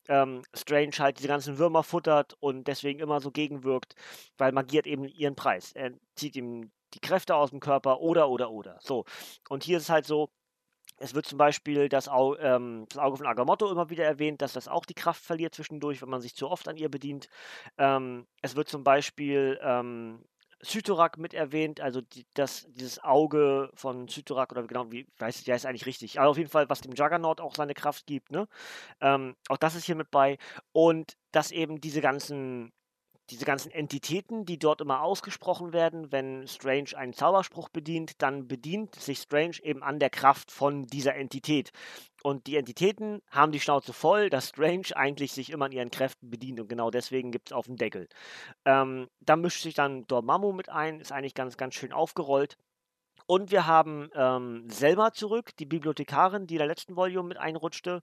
ähm, 0.08 0.42
Strange 0.54 0.92
halt 0.98 1.18
diese 1.18 1.28
ganzen 1.28 1.58
Würmer 1.58 1.82
futtert 1.82 2.34
und 2.40 2.66
deswegen 2.66 3.00
immer 3.00 3.20
so 3.20 3.30
gegenwirkt, 3.30 3.94
weil 4.38 4.52
Magie 4.52 4.78
hat 4.78 4.86
eben 4.86 5.04
ihren 5.04 5.34
Preis. 5.34 5.72
Er 5.72 5.92
zieht 6.14 6.36
ihm 6.36 6.70
die 6.94 7.00
Kräfte 7.00 7.34
aus 7.34 7.50
dem 7.50 7.60
Körper 7.60 8.00
oder, 8.00 8.28
oder, 8.30 8.50
oder. 8.50 8.78
So. 8.80 9.04
Und 9.48 9.64
hier 9.64 9.78
ist 9.78 9.84
es 9.84 9.90
halt 9.90 10.06
so, 10.06 10.30
es 10.98 11.14
wird 11.14 11.26
zum 11.26 11.38
Beispiel 11.38 11.88
das, 11.88 12.08
Au 12.08 12.36
ähm, 12.36 12.86
das, 12.88 12.98
Auge 12.98 13.16
von 13.18 13.26
Agamotto 13.26 13.70
immer 13.70 13.90
wieder 13.90 14.04
erwähnt, 14.04 14.42
dass 14.42 14.52
das 14.52 14.68
auch 14.68 14.84
die 14.84 14.94
Kraft 14.94 15.24
verliert 15.24 15.54
zwischendurch, 15.54 16.02
wenn 16.02 16.10
man 16.10 16.20
sich 16.20 16.34
zu 16.34 16.50
oft 16.50 16.68
an 16.68 16.76
ihr 16.76 16.90
bedient. 16.90 17.28
Ähm, 17.78 18.26
es 18.42 18.56
wird 18.56 18.68
zum 18.68 18.84
Beispiel 18.84 19.58
ähm, 19.62 20.24
Cyttorak 20.62 21.18
mit 21.18 21.34
erwähnt, 21.34 21.80
also 21.80 22.00
die, 22.00 22.26
das, 22.34 22.66
dieses 22.70 23.02
Auge 23.02 23.70
von 23.74 24.08
Cyttorak 24.08 24.50
oder 24.52 24.66
genau, 24.66 24.90
wie 24.90 25.06
weiß 25.18 25.38
ich, 25.38 25.44
der 25.44 25.56
ist 25.56 25.66
eigentlich 25.66 25.86
richtig. 25.86 26.18
Aber 26.18 26.30
auf 26.30 26.38
jeden 26.38 26.50
Fall, 26.50 26.68
was 26.68 26.80
dem 26.80 26.94
Juggernaut 26.94 27.40
auch 27.40 27.54
seine 27.54 27.74
Kraft 27.74 28.06
gibt, 28.06 28.32
ne? 28.32 28.48
Ähm, 29.00 29.36
auch 29.48 29.56
das 29.56 29.76
ist 29.76 29.84
hier 29.84 29.94
mit 29.94 30.10
bei. 30.10 30.38
Und 30.72 31.16
dass 31.32 31.52
eben 31.52 31.80
diese 31.80 32.00
ganzen 32.00 32.72
diese 33.30 33.44
ganzen 33.44 33.70
Entitäten, 33.70 34.44
die 34.44 34.58
dort 34.58 34.80
immer 34.80 35.02
ausgesprochen 35.02 35.72
werden, 35.72 36.10
wenn 36.12 36.46
Strange 36.46 36.96
einen 36.96 37.12
Zauberspruch 37.12 37.68
bedient, 37.68 38.22
dann 38.22 38.48
bedient 38.48 38.94
sich 38.94 39.18
Strange 39.18 39.56
eben 39.62 39.82
an 39.82 39.98
der 39.98 40.10
Kraft 40.10 40.50
von 40.50 40.86
dieser 40.86 41.14
Entität. 41.14 41.72
Und 42.22 42.46
die 42.46 42.56
Entitäten 42.56 43.22
haben 43.30 43.52
die 43.52 43.60
Schnauze 43.60 43.92
voll, 43.92 44.30
dass 44.30 44.48
Strange 44.48 44.88
eigentlich 44.94 45.32
sich 45.32 45.50
immer 45.50 45.66
an 45.66 45.72
ihren 45.72 45.90
Kräften 45.90 46.30
bedient 46.30 46.58
und 46.58 46.68
genau 46.68 46.90
deswegen 46.90 47.30
gibt 47.30 47.50
es 47.50 47.52
auf 47.52 47.66
den 47.66 47.76
Deckel. 47.76 48.08
Ähm, 48.64 49.08
da 49.20 49.36
mischt 49.36 49.62
sich 49.62 49.74
dann 49.74 50.06
Dormammu 50.06 50.52
mit 50.52 50.68
ein, 50.68 51.00
ist 51.00 51.12
eigentlich 51.12 51.34
ganz, 51.34 51.56
ganz 51.56 51.74
schön 51.74 51.92
aufgerollt. 51.92 52.56
Und 53.30 53.50
wir 53.50 53.66
haben 53.66 54.08
ähm, 54.14 54.70
Selma 54.70 55.12
zurück, 55.12 55.54
die 55.58 55.66
Bibliothekarin, 55.66 56.46
die 56.46 56.54
in 56.54 56.60
der 56.60 56.66
letzten 56.66 56.96
Volume 56.96 57.28
mit 57.28 57.36
einrutschte. 57.36 58.00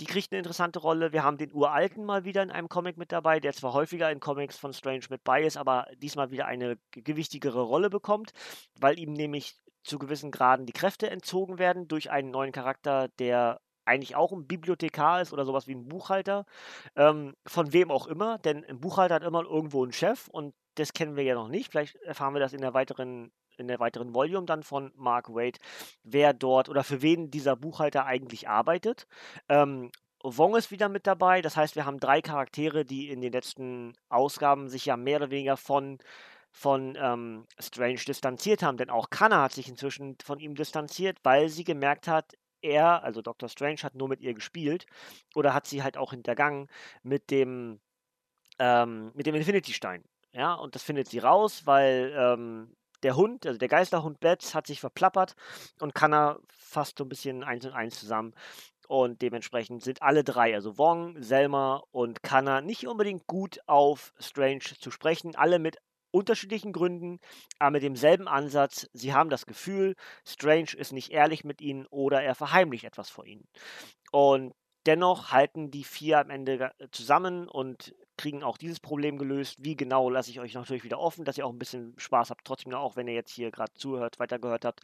Die 0.00 0.04
kriegt 0.04 0.30
eine 0.30 0.38
interessante 0.38 0.78
Rolle. 0.78 1.12
Wir 1.12 1.24
haben 1.24 1.36
den 1.36 1.52
Uralten 1.52 2.04
mal 2.04 2.24
wieder 2.24 2.44
in 2.44 2.52
einem 2.52 2.68
Comic 2.68 2.96
mit 2.96 3.10
dabei, 3.10 3.40
der 3.40 3.52
zwar 3.52 3.72
häufiger 3.72 4.08
in 4.12 4.20
Comics 4.20 4.56
von 4.56 4.72
Strange 4.72 5.06
mit 5.10 5.24
bei 5.24 5.42
ist, 5.42 5.56
aber 5.56 5.88
diesmal 5.96 6.30
wieder 6.30 6.46
eine 6.46 6.78
gewichtigere 6.92 7.60
Rolle 7.60 7.90
bekommt, 7.90 8.30
weil 8.78 9.00
ihm 9.00 9.14
nämlich 9.14 9.56
zu 9.82 9.98
gewissen 9.98 10.30
Graden 10.30 10.64
die 10.64 10.72
Kräfte 10.72 11.10
entzogen 11.10 11.58
werden 11.58 11.88
durch 11.88 12.12
einen 12.12 12.30
neuen 12.30 12.52
Charakter, 12.52 13.08
der 13.18 13.60
eigentlich 13.84 14.14
auch 14.14 14.30
ein 14.30 14.46
Bibliothekar 14.46 15.22
ist 15.22 15.32
oder 15.32 15.44
sowas 15.44 15.66
wie 15.66 15.74
ein 15.74 15.88
Buchhalter. 15.88 16.44
Ähm, 16.94 17.34
von 17.46 17.72
wem 17.72 17.90
auch 17.90 18.06
immer, 18.06 18.38
denn 18.38 18.64
ein 18.64 18.78
Buchhalter 18.78 19.16
hat 19.16 19.24
immer 19.24 19.42
irgendwo 19.42 19.82
einen 19.82 19.92
Chef 19.92 20.28
und 20.28 20.54
das 20.76 20.92
kennen 20.92 21.16
wir 21.16 21.24
ja 21.24 21.34
noch 21.34 21.48
nicht. 21.48 21.72
Vielleicht 21.72 21.96
erfahren 21.96 22.34
wir 22.34 22.40
das 22.40 22.52
in 22.52 22.60
der 22.60 22.74
weiteren 22.74 23.32
in 23.58 23.68
der 23.68 23.80
weiteren 23.80 24.14
Volume 24.14 24.46
dann 24.46 24.62
von 24.62 24.92
Mark 24.96 25.28
Wade, 25.30 25.58
wer 26.02 26.32
dort 26.32 26.68
oder 26.68 26.84
für 26.84 27.02
wen 27.02 27.30
dieser 27.30 27.56
Buchhalter 27.56 28.06
eigentlich 28.06 28.48
arbeitet. 28.48 29.06
Ähm, 29.48 29.90
Wong 30.22 30.56
ist 30.56 30.70
wieder 30.70 30.88
mit 30.88 31.06
dabei. 31.06 31.42
Das 31.42 31.56
heißt, 31.56 31.76
wir 31.76 31.86
haben 31.86 32.00
drei 32.00 32.20
Charaktere, 32.20 32.84
die 32.84 33.08
in 33.08 33.20
den 33.20 33.32
letzten 33.32 33.94
Ausgaben 34.08 34.68
sich 34.68 34.86
ja 34.86 34.96
mehr 34.96 35.18
oder 35.18 35.30
weniger 35.30 35.56
von, 35.56 35.98
von 36.50 36.96
ähm, 37.00 37.46
Strange 37.58 38.00
distanziert 38.06 38.62
haben. 38.62 38.78
Denn 38.78 38.90
auch 38.90 39.10
Kanna 39.10 39.42
hat 39.42 39.52
sich 39.52 39.68
inzwischen 39.68 40.16
von 40.22 40.40
ihm 40.40 40.54
distanziert, 40.54 41.18
weil 41.22 41.48
sie 41.48 41.64
gemerkt 41.64 42.08
hat, 42.08 42.34
er, 42.60 43.04
also 43.04 43.22
Dr. 43.22 43.48
Strange, 43.48 43.82
hat 43.82 43.94
nur 43.94 44.08
mit 44.08 44.20
ihr 44.20 44.34
gespielt 44.34 44.86
oder 45.34 45.54
hat 45.54 45.66
sie 45.66 45.82
halt 45.82 45.96
auch 45.96 46.10
hintergangen 46.10 46.68
mit 47.02 47.30
dem, 47.30 47.80
ähm, 48.58 49.12
mit 49.14 49.26
dem 49.26 49.36
Infinity-Stein. 49.36 50.04
Ja, 50.32 50.54
und 50.54 50.74
das 50.74 50.82
findet 50.82 51.08
sie 51.08 51.20
raus, 51.20 51.62
weil 51.66 52.12
ähm, 52.16 52.76
der 53.02 53.16
Hund, 53.16 53.46
also 53.46 53.58
der 53.58 53.68
Geisterhund 53.68 54.20
Betz, 54.20 54.54
hat 54.54 54.66
sich 54.66 54.80
verplappert 54.80 55.34
und 55.80 55.94
Kanna 55.94 56.38
fasst 56.48 56.98
so 56.98 57.04
ein 57.04 57.08
bisschen 57.08 57.44
eins 57.44 57.64
und 57.64 57.72
eins 57.72 57.98
zusammen. 57.98 58.34
Und 58.88 59.20
dementsprechend 59.20 59.82
sind 59.82 60.00
alle 60.00 60.24
drei, 60.24 60.54
also 60.54 60.78
Wong, 60.78 61.22
Selma 61.22 61.82
und 61.90 62.22
Kanna, 62.22 62.62
nicht 62.62 62.86
unbedingt 62.86 63.26
gut 63.26 63.60
auf 63.66 64.14
Strange 64.18 64.64
zu 64.80 64.90
sprechen. 64.90 65.36
Alle 65.36 65.58
mit 65.58 65.76
unterschiedlichen 66.10 66.72
Gründen, 66.72 67.20
aber 67.58 67.72
mit 67.72 67.82
demselben 67.82 68.28
Ansatz. 68.28 68.88
Sie 68.94 69.12
haben 69.12 69.28
das 69.28 69.44
Gefühl, 69.44 69.94
Strange 70.26 70.72
ist 70.76 70.92
nicht 70.92 71.10
ehrlich 71.10 71.44
mit 71.44 71.60
ihnen 71.60 71.86
oder 71.86 72.22
er 72.22 72.34
verheimlicht 72.34 72.84
etwas 72.84 73.10
vor 73.10 73.26
ihnen. 73.26 73.46
Und 74.10 74.54
dennoch 74.86 75.32
halten 75.32 75.70
die 75.70 75.84
vier 75.84 76.20
am 76.20 76.30
Ende 76.30 76.72
zusammen 76.90 77.46
und 77.46 77.94
kriegen 78.18 78.42
auch 78.42 78.58
dieses 78.58 78.80
Problem 78.80 79.16
gelöst. 79.16 79.56
Wie 79.58 79.76
genau 79.76 80.10
lasse 80.10 80.30
ich 80.30 80.40
euch 80.40 80.52
natürlich 80.52 80.84
wieder 80.84 80.98
offen, 80.98 81.24
dass 81.24 81.38
ihr 81.38 81.46
auch 81.46 81.52
ein 81.52 81.58
bisschen 81.58 81.94
Spaß 81.96 82.28
habt. 82.30 82.44
Trotzdem 82.44 82.74
auch, 82.74 82.96
wenn 82.96 83.08
ihr 83.08 83.14
jetzt 83.14 83.32
hier 83.32 83.50
gerade 83.50 83.72
zuhört, 83.74 84.18
weitergehört 84.18 84.66
habt, 84.66 84.80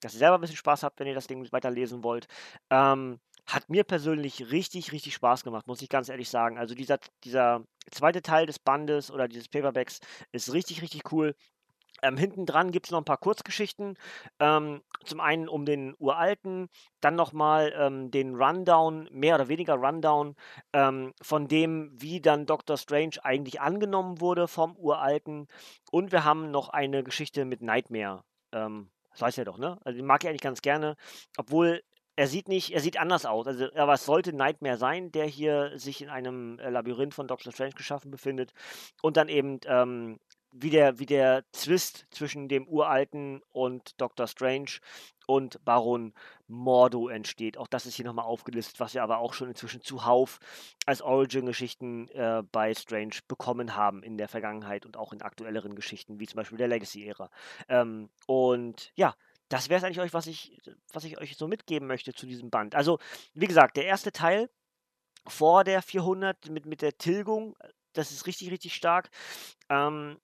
dass 0.00 0.14
ihr 0.14 0.18
selber 0.18 0.36
ein 0.36 0.40
bisschen 0.40 0.56
Spaß 0.56 0.82
habt, 0.82 0.98
wenn 0.98 1.06
ihr 1.06 1.14
das 1.14 1.28
Ding 1.28 1.46
weiterlesen 1.52 2.02
wollt. 2.02 2.26
Ähm, 2.70 3.20
hat 3.46 3.70
mir 3.70 3.84
persönlich 3.84 4.50
richtig, 4.50 4.92
richtig 4.92 5.14
Spaß 5.14 5.44
gemacht, 5.44 5.66
muss 5.66 5.80
ich 5.80 5.88
ganz 5.88 6.08
ehrlich 6.08 6.28
sagen. 6.28 6.58
Also 6.58 6.74
dieser, 6.74 6.98
dieser 7.24 7.64
zweite 7.90 8.20
Teil 8.20 8.46
des 8.46 8.58
Bandes 8.58 9.10
oder 9.10 9.28
dieses 9.28 9.48
Paperbacks 9.48 10.00
ist 10.32 10.52
richtig, 10.52 10.82
richtig 10.82 11.12
cool. 11.12 11.34
Ähm, 12.02 12.16
hinten 12.16 12.46
dran 12.46 12.70
gibt 12.70 12.86
es 12.86 12.92
noch 12.92 12.98
ein 12.98 13.04
paar 13.04 13.18
Kurzgeschichten. 13.18 13.96
Ähm, 14.38 14.82
zum 15.04 15.20
einen 15.20 15.48
um 15.48 15.64
den 15.64 15.94
Uralten, 15.98 16.68
dann 17.00 17.14
nochmal 17.14 17.72
ähm, 17.76 18.10
den 18.10 18.34
Rundown, 18.34 19.08
mehr 19.12 19.34
oder 19.34 19.48
weniger 19.48 19.74
Rundown, 19.74 20.36
ähm, 20.72 21.12
von 21.22 21.48
dem, 21.48 21.90
wie 21.94 22.20
dann 22.20 22.46
Doctor 22.46 22.76
Strange 22.76 23.16
eigentlich 23.22 23.60
angenommen 23.60 24.20
wurde 24.20 24.48
vom 24.48 24.76
Uralten. 24.76 25.48
Und 25.90 26.12
wir 26.12 26.24
haben 26.24 26.50
noch 26.50 26.68
eine 26.68 27.02
Geschichte 27.02 27.44
mit 27.44 27.62
Nightmare. 27.62 28.24
Ähm, 28.52 28.90
das 29.10 29.20
weiß 29.20 29.38
er 29.38 29.44
doch, 29.44 29.58
ne? 29.58 29.78
Also 29.84 29.96
den 29.96 30.06
mag 30.06 30.22
ich 30.22 30.28
eigentlich 30.28 30.42
ganz 30.42 30.62
gerne, 30.62 30.96
obwohl 31.36 31.82
er 32.18 32.26
sieht 32.26 32.48
nicht, 32.48 32.72
er 32.72 32.80
sieht 32.80 32.98
anders 32.98 33.26
aus. 33.26 33.46
Also, 33.46 33.72
aber 33.76 33.92
es 33.92 34.04
sollte 34.04 34.32
Nightmare 34.32 34.76
sein, 34.76 35.12
der 35.12 35.26
hier 35.26 35.78
sich 35.78 36.02
in 36.02 36.08
einem 36.08 36.58
äh, 36.58 36.68
Labyrinth 36.68 37.14
von 37.14 37.28
Doctor 37.28 37.52
Strange 37.52 37.74
geschaffen 37.74 38.10
befindet. 38.10 38.52
Und 39.02 39.16
dann 39.16 39.28
eben 39.28 39.60
ähm, 39.66 40.18
wie 40.52 40.70
der, 40.70 40.98
wie 40.98 41.06
der 41.06 41.44
Zwist 41.52 42.06
zwischen 42.10 42.48
dem 42.48 42.66
Uralten 42.66 43.42
und 43.50 44.00
Dr. 44.00 44.26
Strange 44.26 44.80
und 45.26 45.62
Baron 45.64 46.14
Mordo 46.46 47.08
entsteht. 47.08 47.58
Auch 47.58 47.66
das 47.66 47.84
ist 47.84 47.96
hier 47.96 48.06
nochmal 48.06 48.24
aufgelistet, 48.24 48.80
was 48.80 48.94
wir 48.94 49.02
aber 49.02 49.18
auch 49.18 49.34
schon 49.34 49.48
inzwischen 49.48 49.82
zuhauf 49.82 50.38
als 50.86 51.02
Origin-Geschichten 51.02 52.08
äh, 52.08 52.42
bei 52.50 52.74
Strange 52.74 53.16
bekommen 53.28 53.76
haben 53.76 54.02
in 54.02 54.16
der 54.16 54.28
Vergangenheit 54.28 54.86
und 54.86 54.96
auch 54.96 55.12
in 55.12 55.20
aktuelleren 55.20 55.74
Geschichten, 55.74 56.18
wie 56.18 56.26
zum 56.26 56.38
Beispiel 56.38 56.58
der 56.58 56.68
Legacy-Ära. 56.68 57.30
Ähm, 57.68 58.08
und 58.26 58.90
ja, 58.94 59.14
das 59.50 59.68
wäre 59.68 59.78
es 59.78 59.84
eigentlich 59.84 60.00
euch, 60.00 60.14
was 60.14 60.26
ich, 60.26 60.58
was 60.92 61.04
ich 61.04 61.18
euch 61.18 61.36
so 61.36 61.46
mitgeben 61.46 61.88
möchte 61.88 62.14
zu 62.14 62.26
diesem 62.26 62.50
Band. 62.50 62.74
Also, 62.74 62.98
wie 63.34 63.46
gesagt, 63.46 63.76
der 63.76 63.84
erste 63.84 64.12
Teil 64.12 64.48
vor 65.26 65.64
der 65.64 65.82
400 65.82 66.48
mit, 66.50 66.66
mit 66.66 66.82
der 66.82 66.96
Tilgung, 66.96 67.56
das 67.92 68.12
ist 68.12 68.26
richtig, 68.26 68.50
richtig 68.50 68.74
stark. 68.74 69.10
Ähm, 69.68 70.18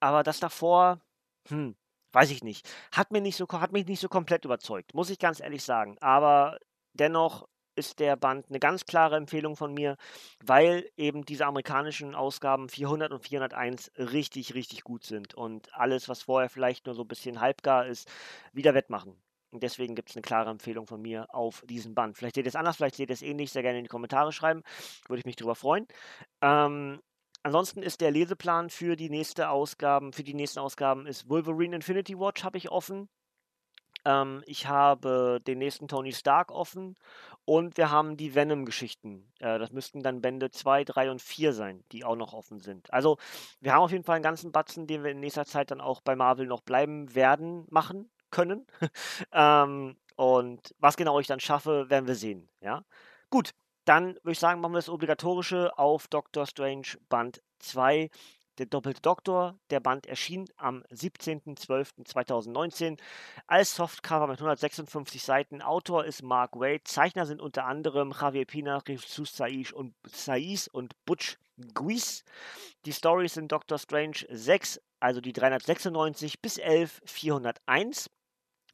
aber 0.00 0.22
das 0.22 0.40
davor, 0.40 1.00
hm, 1.48 1.76
weiß 2.12 2.30
ich 2.30 2.42
nicht. 2.42 2.68
Hat, 2.92 3.10
mir 3.10 3.20
nicht 3.20 3.36
so, 3.36 3.46
hat 3.48 3.72
mich 3.72 3.86
nicht 3.86 4.00
so 4.00 4.08
komplett 4.08 4.44
überzeugt, 4.44 4.94
muss 4.94 5.10
ich 5.10 5.18
ganz 5.18 5.40
ehrlich 5.40 5.62
sagen. 5.64 5.96
Aber 6.00 6.58
dennoch 6.94 7.46
ist 7.76 7.98
der 7.98 8.16
Band 8.16 8.46
eine 8.48 8.60
ganz 8.60 8.84
klare 8.86 9.16
Empfehlung 9.16 9.56
von 9.56 9.74
mir, 9.74 9.96
weil 10.44 10.88
eben 10.96 11.24
diese 11.24 11.46
amerikanischen 11.46 12.14
Ausgaben 12.14 12.68
400 12.68 13.12
und 13.12 13.24
401 13.24 13.90
richtig, 13.96 14.54
richtig 14.54 14.84
gut 14.84 15.04
sind 15.04 15.34
und 15.34 15.74
alles, 15.74 16.08
was 16.08 16.22
vorher 16.22 16.48
vielleicht 16.48 16.86
nur 16.86 16.94
so 16.94 17.02
ein 17.02 17.08
bisschen 17.08 17.40
halbgar 17.40 17.86
ist, 17.86 18.08
wieder 18.52 18.74
wettmachen. 18.74 19.16
Und 19.50 19.62
deswegen 19.62 19.94
gibt 19.94 20.10
es 20.10 20.16
eine 20.16 20.22
klare 20.22 20.50
Empfehlung 20.50 20.86
von 20.86 21.00
mir 21.00 21.32
auf 21.32 21.62
diesen 21.68 21.94
Band. 21.94 22.16
Vielleicht 22.18 22.34
seht 22.34 22.44
ihr 22.44 22.48
es 22.48 22.56
anders, 22.56 22.76
vielleicht 22.76 22.96
seht 22.96 23.08
ihr 23.10 23.14
es 23.14 23.22
ähnlich, 23.22 23.52
sehr 23.52 23.62
gerne 23.62 23.78
in 23.78 23.84
die 23.84 23.90
Kommentare 23.90 24.32
schreiben, 24.32 24.62
würde 25.08 25.20
ich 25.20 25.26
mich 25.26 25.36
darüber 25.36 25.54
freuen. 25.54 25.86
Ähm, 26.40 27.00
Ansonsten 27.44 27.82
ist 27.82 28.00
der 28.00 28.10
Leseplan 28.10 28.70
für 28.70 28.96
die 28.96 29.10
nächste 29.10 29.50
Ausgaben, 29.50 30.14
für 30.14 30.24
die 30.24 30.32
nächsten 30.32 30.60
Ausgaben 30.60 31.06
ist 31.06 31.28
Wolverine 31.28 31.76
Infinity 31.76 32.18
Watch 32.18 32.42
habe 32.42 32.56
ich 32.56 32.70
offen. 32.70 33.10
Ähm, 34.06 34.42
ich 34.46 34.66
habe 34.66 35.42
den 35.46 35.58
nächsten 35.58 35.86
Tony 35.86 36.12
Stark 36.12 36.50
offen 36.50 36.96
und 37.44 37.76
wir 37.76 37.90
haben 37.90 38.16
die 38.16 38.34
Venom-Geschichten. 38.34 39.30
Äh, 39.40 39.58
das 39.58 39.72
müssten 39.72 40.02
dann 40.02 40.22
Bände 40.22 40.50
2, 40.50 40.84
3 40.84 41.10
und 41.10 41.20
4 41.20 41.52
sein, 41.52 41.84
die 41.92 42.02
auch 42.06 42.16
noch 42.16 42.32
offen 42.32 42.60
sind. 42.60 42.90
Also 42.90 43.18
wir 43.60 43.74
haben 43.74 43.82
auf 43.82 43.92
jeden 43.92 44.04
Fall 44.04 44.16
einen 44.16 44.22
ganzen 44.22 44.50
Batzen, 44.50 44.86
den 44.86 45.04
wir 45.04 45.10
in 45.10 45.20
nächster 45.20 45.44
Zeit 45.44 45.70
dann 45.70 45.82
auch 45.82 46.00
bei 46.00 46.16
Marvel 46.16 46.46
noch 46.46 46.62
bleiben 46.62 47.14
werden, 47.14 47.66
machen 47.68 48.10
können. 48.30 48.66
ähm, 49.32 49.98
und 50.16 50.74
was 50.78 50.96
genau 50.96 51.20
ich 51.20 51.26
dann 51.26 51.40
schaffe, 51.40 51.90
werden 51.90 52.06
wir 52.06 52.14
sehen. 52.14 52.48
Ja, 52.62 52.84
gut. 53.28 53.52
Dann 53.84 54.14
würde 54.16 54.32
ich 54.32 54.38
sagen, 54.38 54.60
machen 54.60 54.72
wir 54.72 54.78
das 54.78 54.88
Obligatorische 54.88 55.78
auf 55.78 56.08
Doctor 56.08 56.46
Strange 56.46 56.86
Band 57.08 57.42
2. 57.58 58.10
Der 58.58 58.66
doppelte 58.66 59.00
Doktor. 59.02 59.58
Der 59.70 59.80
Band 59.80 60.06
erschien 60.06 60.46
am 60.56 60.84
17.12.2019 60.92 63.00
als 63.48 63.74
Softcover 63.74 64.28
mit 64.28 64.38
156 64.38 65.20
Seiten. 65.22 65.60
Autor 65.60 66.04
ist 66.04 66.22
Mark 66.22 66.54
Wade. 66.54 66.84
Zeichner 66.84 67.26
sind 67.26 67.42
unter 67.42 67.66
anderem 67.66 68.14
Javier 68.18 68.46
Pina, 68.46 68.80
Jesus 68.86 69.36
Saiz 69.36 69.72
und, 69.72 69.94
Saiz 70.06 70.68
und 70.68 70.94
Butch 71.04 71.36
Guis. 71.74 72.24
Die 72.84 72.92
Stories 72.92 73.34
sind 73.34 73.50
Doctor 73.50 73.78
Strange 73.78 74.24
6, 74.28 74.80
also 75.00 75.20
die 75.20 75.32
396 75.32 76.40
bis 76.40 76.58
11 76.58 77.02
401. 77.04 78.08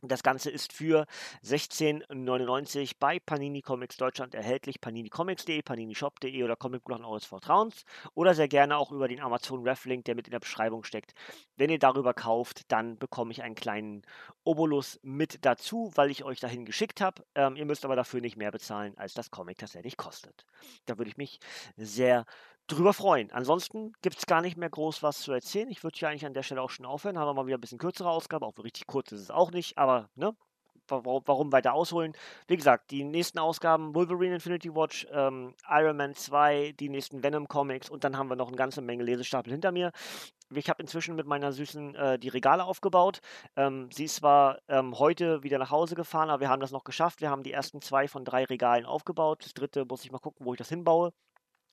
Das 0.03 0.23
Ganze 0.23 0.51
ist 0.51 0.73
für 0.73 1.07
16,99 1.45 2.93
bei 2.99 3.19
Panini 3.19 3.61
Comics 3.61 3.97
Deutschland 3.97 4.35
erhältlich. 4.35 4.81
paninicomics.de, 4.81 5.63
paninishop.de 5.63 6.43
oder 6.43 6.57
Comicblock 6.57 7.05
eures 7.05 7.27
Vertrauens 7.27 7.85
oder 8.15 8.35
sehr 8.35 8.49
gerne 8.49 8.77
auch 8.77 8.93
über 8.93 9.09
den 9.09 9.21
Amazon 9.21 9.67
Reflink, 9.67 10.05
der 10.07 10.15
mit 10.15 10.27
in 10.27 10.33
der 10.33 10.41
Beschreibung 10.41 10.85
steckt. 10.85 11.13
Wenn 11.57 11.71
ihr 11.71 11.79
darüber 11.79 12.15
kauft, 12.15 12.71
dann 12.73 12.99
bekomme 12.99 13.33
ich 13.33 13.43
einen 13.43 13.55
kleinen 13.55 14.03
Obolus 14.45 14.99
mit 15.03 15.45
dazu, 15.45 15.93
weil 15.95 16.11
ich 16.11 16.25
euch 16.25 16.41
dahin 16.41 16.65
geschickt 16.65 17.01
habe. 17.01 17.25
Ähm, 17.35 17.57
ihr 17.57 17.67
müsst 17.67 17.85
aber 17.85 17.97
dafür 17.97 18.21
nicht 18.21 18.37
mehr 18.37 18.51
bezahlen, 18.51 18.97
als 18.97 19.15
das 19.15 19.31
Comic 19.31 19.59
tatsächlich 19.59 19.97
kostet. 19.97 20.47
Da 20.87 20.99
würde 20.99 21.11
ich 21.11 21.17
mich 21.17 21.41
sehr 21.77 22.25
drüber 22.71 22.93
freuen. 22.93 23.31
Ansonsten 23.33 23.93
gibt 24.03 24.19
es 24.19 24.27
gar 24.27 24.41
nicht 24.41 24.57
mehr 24.57 24.71
groß 24.71 25.03
was 25.03 25.21
zu 25.21 25.33
erzählen. 25.33 25.71
Ich 25.71 25.83
würde 25.83 25.99
hier 25.99 26.09
eigentlich 26.09 26.27
an 26.27 26.35
der 26.35 26.43
Stelle 26.43 26.63
auch 26.63 26.71
schon 26.71 26.87
aufhören. 26.87 27.19
Haben 27.19 27.29
wir 27.29 27.35
mal 27.35 27.47
wieder 27.47 27.59
ein 27.59 27.61
bisschen 27.61 27.79
kürzere 27.79 28.11
Ausgabe. 28.11 28.47
Auch 28.47 28.57
richtig 28.63 28.87
kurz 28.87 29.13
ist 29.13 29.21
es 29.21 29.31
auch 29.31 29.51
nicht, 29.51 29.77
aber 29.79 30.09
ne, 30.15 30.35
warum 30.91 31.53
weiter 31.53 31.75
ausholen? 31.75 32.13
Wie 32.49 32.57
gesagt, 32.57 32.91
die 32.91 33.05
nächsten 33.05 33.39
Ausgaben 33.39 33.95
Wolverine 33.95 34.35
Infinity 34.35 34.75
Watch, 34.75 35.07
ähm, 35.13 35.55
Iron 35.69 35.97
Man 35.97 36.15
2, 36.15 36.75
die 36.79 36.89
nächsten 36.89 37.23
Venom 37.23 37.49
Comics 37.49 37.89
und 37.91 38.05
dann 38.05 38.17
haben 38.17 38.29
wir 38.29 38.37
noch 38.37 38.49
eine 38.49 38.57
ganze 38.57 38.83
Menge 38.83 39.05
Lesestapel 39.05 39.53
hinter 39.53 39.73
mir. 39.73 39.93
Ich 40.53 40.69
habe 40.69 40.83
inzwischen 40.83 41.15
mit 41.15 41.27
meiner 41.27 41.53
Süßen 41.53 41.95
äh, 41.95 42.19
die 42.19 42.29
Regale 42.29 42.65
aufgebaut. 42.65 43.21
Ähm, 43.57 43.89
sie 43.93 44.05
ist 44.07 44.17
zwar 44.17 44.59
ähm, 44.69 44.99
heute 44.99 45.43
wieder 45.45 45.59
nach 45.59 45.71
Hause 45.71 45.95
gefahren, 45.95 46.29
aber 46.29 46.41
wir 46.41 46.49
haben 46.49 46.61
das 46.61 46.73
noch 46.73 46.85
geschafft. 46.85 47.21
Wir 47.21 47.31
haben 47.31 47.45
die 47.45 47.53
ersten 47.53 47.81
zwei 47.81 48.09
von 48.09 48.25
drei 48.25 48.45
Regalen 48.45 48.85
aufgebaut. 48.85 49.45
Das 49.45 49.55
dritte 49.55 49.85
muss 49.85 50.05
ich 50.05 50.11
mal 50.11 50.19
gucken, 50.19 50.45
wo 50.45 50.53
ich 50.53 50.59
das 50.59 50.69
hinbaue. 50.69 51.13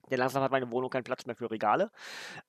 Denn 0.09 0.19
langsam 0.19 0.43
hat 0.43 0.51
meine 0.51 0.71
Wohnung 0.71 0.89
keinen 0.89 1.03
Platz 1.03 1.25
mehr 1.25 1.35
für 1.35 1.51
Regale. 1.51 1.91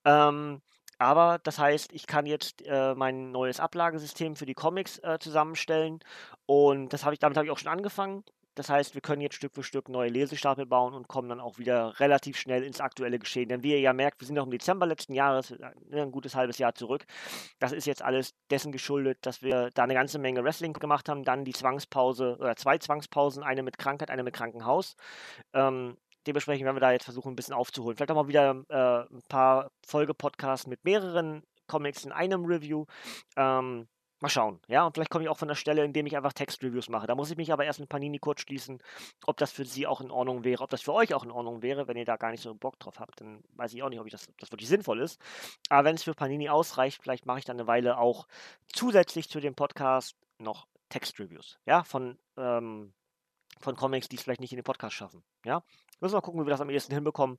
Ähm, 0.05 0.63
aber 0.99 1.39
das 1.43 1.59
heißt, 1.59 1.93
ich 1.93 2.07
kann 2.07 2.27
jetzt 2.27 2.63
äh, 2.67 2.95
mein 2.95 3.31
neues 3.31 3.61
Ablagesystem 3.61 4.35
für 4.35 4.47
die 4.47 4.55
Comics 4.55 4.99
äh, 4.99 5.19
zusammenstellen 5.21 6.01
und 6.47 6.93
das 6.93 7.05
habe 7.05 7.15
ich, 7.15 7.21
damit 7.21 7.37
habe 7.37 7.47
ich 7.47 7.53
auch 7.53 7.59
schon 7.59 7.71
angefangen. 7.71 8.25
Das 8.59 8.69
heißt, 8.69 8.95
wir 8.95 9.01
können 9.01 9.23
jetzt 9.23 9.37
Stück 9.37 9.55
für 9.55 9.63
Stück 9.63 9.89
neue 9.89 10.09
Lesestapel 10.09 10.67
bauen 10.67 10.93
und 10.93 11.07
kommen 11.07 11.29
dann 11.29 11.39
auch 11.39 11.59
wieder 11.59 12.01
relativ 12.01 12.37
schnell 12.37 12.65
ins 12.65 12.81
aktuelle 12.81 13.21
Geschehen. 13.21 13.49
Denn 13.49 13.63
wie 13.63 13.71
ihr 13.71 13.79
ja 13.79 13.93
merkt, 13.93 14.21
wir 14.21 14.27
sind 14.27 14.35
noch 14.35 14.47
im 14.47 14.51
Dezember 14.51 14.85
letzten 14.85 15.15
Jahres, 15.15 15.55
ein 15.93 16.11
gutes 16.11 16.35
halbes 16.35 16.59
Jahr 16.59 16.75
zurück. 16.75 17.07
Das 17.61 17.71
ist 17.71 17.87
jetzt 17.87 18.03
alles 18.03 18.35
dessen 18.51 18.73
geschuldet, 18.73 19.19
dass 19.23 19.43
wir 19.43 19.71
da 19.75 19.85
eine 19.85 19.95
ganze 19.95 20.19
Menge 20.19 20.43
Wrestling 20.43 20.73
gemacht 20.73 21.09
haben. 21.09 21.23
Dann 21.23 21.45
die 21.45 21.53
Zwangspause 21.53 22.37
oder 22.41 22.57
zwei 22.57 22.79
Zwangspausen, 22.79 23.45
eine 23.45 23.63
mit 23.63 23.79
Krankheit, 23.79 24.11
eine 24.11 24.25
mit 24.25 24.35
Krankenhaus. 24.35 24.97
Ähm, 25.53 25.97
dementsprechend 26.29 26.65
werden 26.65 26.77
wir 26.77 26.81
da 26.81 26.93
jetzt 26.93 27.05
versuchen, 27.05 27.33
ein 27.33 27.37
bisschen 27.37 27.55
aufzuholen. 27.55 27.97
Vielleicht 27.97 28.11
auch 28.11 28.17
mal 28.17 28.29
wieder 28.29 28.65
äh, 28.69 29.15
ein 29.15 29.23
paar 29.29 29.71
Folgepodcasts 29.87 30.67
mit 30.67 30.85
mehreren 30.85 31.43
Comics 31.67 32.05
in 32.05 32.13
einem 32.13 32.45
Review. 32.45 32.85
Ähm, 33.37 33.89
mal 34.21 34.29
schauen, 34.29 34.61
ja, 34.69 34.85
und 34.85 34.95
vielleicht 34.95 35.11
komme 35.11 35.25
ich 35.25 35.31
auch 35.31 35.39
von 35.39 35.49
der 35.49 35.55
Stelle, 35.55 35.85
indem 35.85 36.07
ich 36.07 36.17
einfach 36.17 36.33
Textreviews 36.33 36.89
mache. 36.89 37.07
Da 37.07 37.15
muss 37.15 37.31
ich 37.31 37.37
mich 37.37 37.53
aber 37.53 37.65
erst 37.65 37.81
mit 37.81 37.89
Panini 37.89 38.19
kurz 38.19 38.41
schließen, 38.43 38.83
ob 39.27 39.37
das 39.37 39.53
für 39.53 39.65
Sie 39.65 39.87
auch 39.87 40.01
in 40.01 40.11
Ordnung 40.11 40.45
wäre, 40.45 40.63
ob 40.63 40.71
das 40.71 40.83
für 40.83 40.93
euch 40.93 41.15
auch 41.15 41.25
in 41.25 41.31
Ordnung 41.31 41.63
wäre, 41.63 41.89
wenn 41.89 41.97
ihr 41.97 42.05
da 42.05 42.17
gar 42.17 42.31
nicht 42.31 42.43
so 42.43 42.55
Bock 42.55 42.79
drauf 42.79 42.99
habt, 42.99 43.21
dann 43.21 43.43
weiß 43.55 43.75
ich 43.75 43.83
auch 43.83 43.89
nicht, 43.89 44.01
ob 44.01 44.07
ich 44.07 44.13
das, 44.13 44.29
das 44.39 44.51
wirklich 44.51 44.69
sinnvoll 44.69 45.01
ist. 45.01 45.21
Aber 45.69 45.85
wenn 45.85 45.95
es 45.95 46.03
für 46.03 46.15
Panini 46.15 46.49
ausreicht, 46.49 47.01
vielleicht 47.03 47.27
mache 47.27 47.39
ich 47.39 47.45
dann 47.45 47.59
eine 47.59 47.69
Weile 47.69 47.99
auch 47.99 48.27
zusätzlich 48.73 49.29
zu 49.29 49.41
dem 49.41 49.55
Podcast 49.55 50.17
noch 50.39 50.67
Textreviews, 50.89 51.59
ja, 51.67 51.85
von 51.85 52.19
ähm, 52.37 52.93
von 53.61 53.77
Comics, 53.77 54.09
die 54.09 54.17
es 54.17 54.23
vielleicht 54.23 54.41
nicht 54.41 54.53
in 54.53 54.59
den 54.59 54.65
Podcast 54.65 54.95
schaffen. 54.95 55.23
Ja, 55.45 55.63
müssen 56.01 56.15
wir 56.15 56.23
gucken, 56.23 56.41
wie 56.41 56.47
wir 56.47 56.51
das 56.51 56.61
am 56.61 56.71
ehesten 56.71 56.95
hinbekommen, 56.95 57.39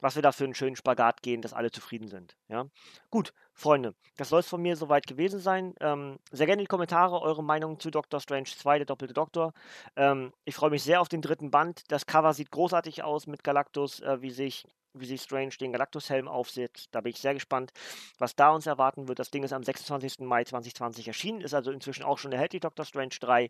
was 0.00 0.14
wir 0.14 0.22
da 0.22 0.32
für 0.32 0.44
einen 0.44 0.54
schönen 0.54 0.76
Spagat 0.76 1.22
gehen, 1.22 1.42
dass 1.42 1.52
alle 1.52 1.70
zufrieden 1.70 2.08
sind. 2.08 2.36
Ja, 2.48 2.66
gut, 3.10 3.32
Freunde, 3.52 3.94
das 4.16 4.28
soll 4.28 4.40
es 4.40 4.48
von 4.48 4.62
mir 4.62 4.76
soweit 4.76 5.06
gewesen 5.06 5.40
sein. 5.40 5.74
Ähm, 5.80 6.18
sehr 6.30 6.46
gerne 6.46 6.62
in 6.62 6.64
die 6.64 6.68
Kommentare 6.68 7.20
eure 7.20 7.42
Meinung 7.42 7.80
zu 7.80 7.90
Doctor 7.90 8.20
Strange 8.20 8.44
2, 8.44 8.78
der 8.78 8.86
doppelte 8.86 9.14
Doktor. 9.14 9.52
Ähm, 9.96 10.32
ich 10.44 10.54
freue 10.54 10.70
mich 10.70 10.82
sehr 10.82 11.00
auf 11.00 11.08
den 11.08 11.22
dritten 11.22 11.50
Band. 11.50 11.82
Das 11.88 12.06
Cover 12.06 12.34
sieht 12.34 12.50
großartig 12.50 13.02
aus 13.02 13.26
mit 13.26 13.44
Galactus, 13.44 14.00
äh, 14.00 14.22
wie 14.22 14.30
sich 14.30 14.64
wie 14.94 15.18
Strange 15.18 15.54
den 15.60 15.72
Galactus-Helm 15.72 16.28
aufsetzt. 16.28 16.88
Da 16.92 17.00
bin 17.00 17.10
ich 17.10 17.18
sehr 17.18 17.34
gespannt, 17.34 17.72
was 18.18 18.36
da 18.36 18.50
uns 18.50 18.66
erwarten 18.66 19.08
wird. 19.08 19.18
Das 19.18 19.30
Ding 19.30 19.42
ist 19.42 19.52
am 19.52 19.62
26. 19.62 20.20
Mai 20.20 20.44
2020 20.44 21.08
erschienen, 21.08 21.40
ist 21.40 21.54
also 21.54 21.70
inzwischen 21.70 22.04
auch 22.04 22.18
schon 22.18 22.32
erhältlich, 22.32 22.60
Doctor 22.60 22.84
Strange 22.84 23.16
3. 23.20 23.48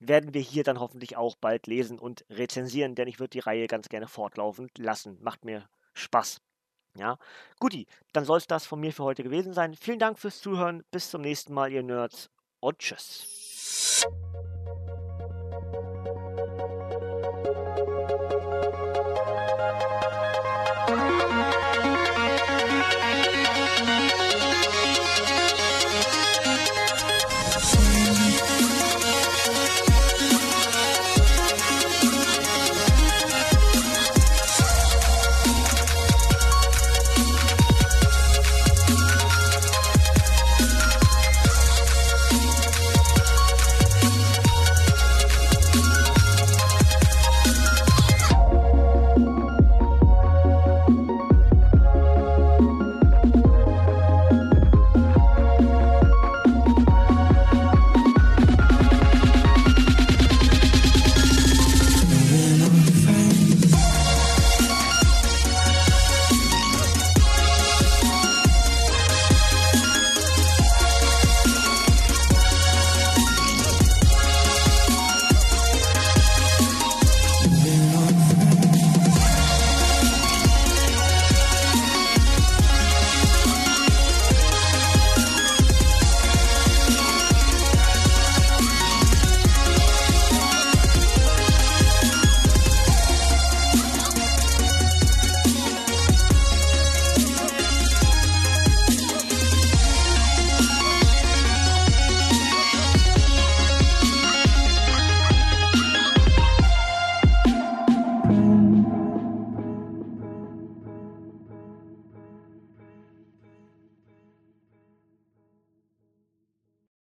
Werden 0.00 0.34
wir 0.34 0.40
hier 0.40 0.64
dann 0.64 0.80
hoffentlich 0.80 1.16
auch 1.16 1.36
bald 1.36 1.66
lesen 1.66 1.98
und 1.98 2.24
rezensieren, 2.30 2.94
denn 2.94 3.08
ich 3.08 3.18
würde 3.18 3.30
die 3.30 3.40
Reihe 3.40 3.66
ganz 3.66 3.88
gerne 3.88 4.08
fortlaufend 4.08 4.78
lassen. 4.78 5.18
Macht 5.20 5.44
mir 5.44 5.68
Spaß. 5.94 6.40
Ja, 6.96 7.18
guti, 7.60 7.86
dann 8.12 8.24
soll 8.24 8.38
es 8.38 8.46
das 8.46 8.66
von 8.66 8.80
mir 8.80 8.92
für 8.92 9.04
heute 9.04 9.22
gewesen 9.22 9.52
sein. 9.52 9.74
Vielen 9.74 10.00
Dank 10.00 10.18
fürs 10.18 10.40
Zuhören. 10.40 10.82
Bis 10.90 11.10
zum 11.10 11.20
nächsten 11.20 11.54
Mal, 11.54 11.72
ihr 11.72 11.82
Nerds. 11.82 12.30
Und 12.60 12.78
tschüss. 12.78 14.04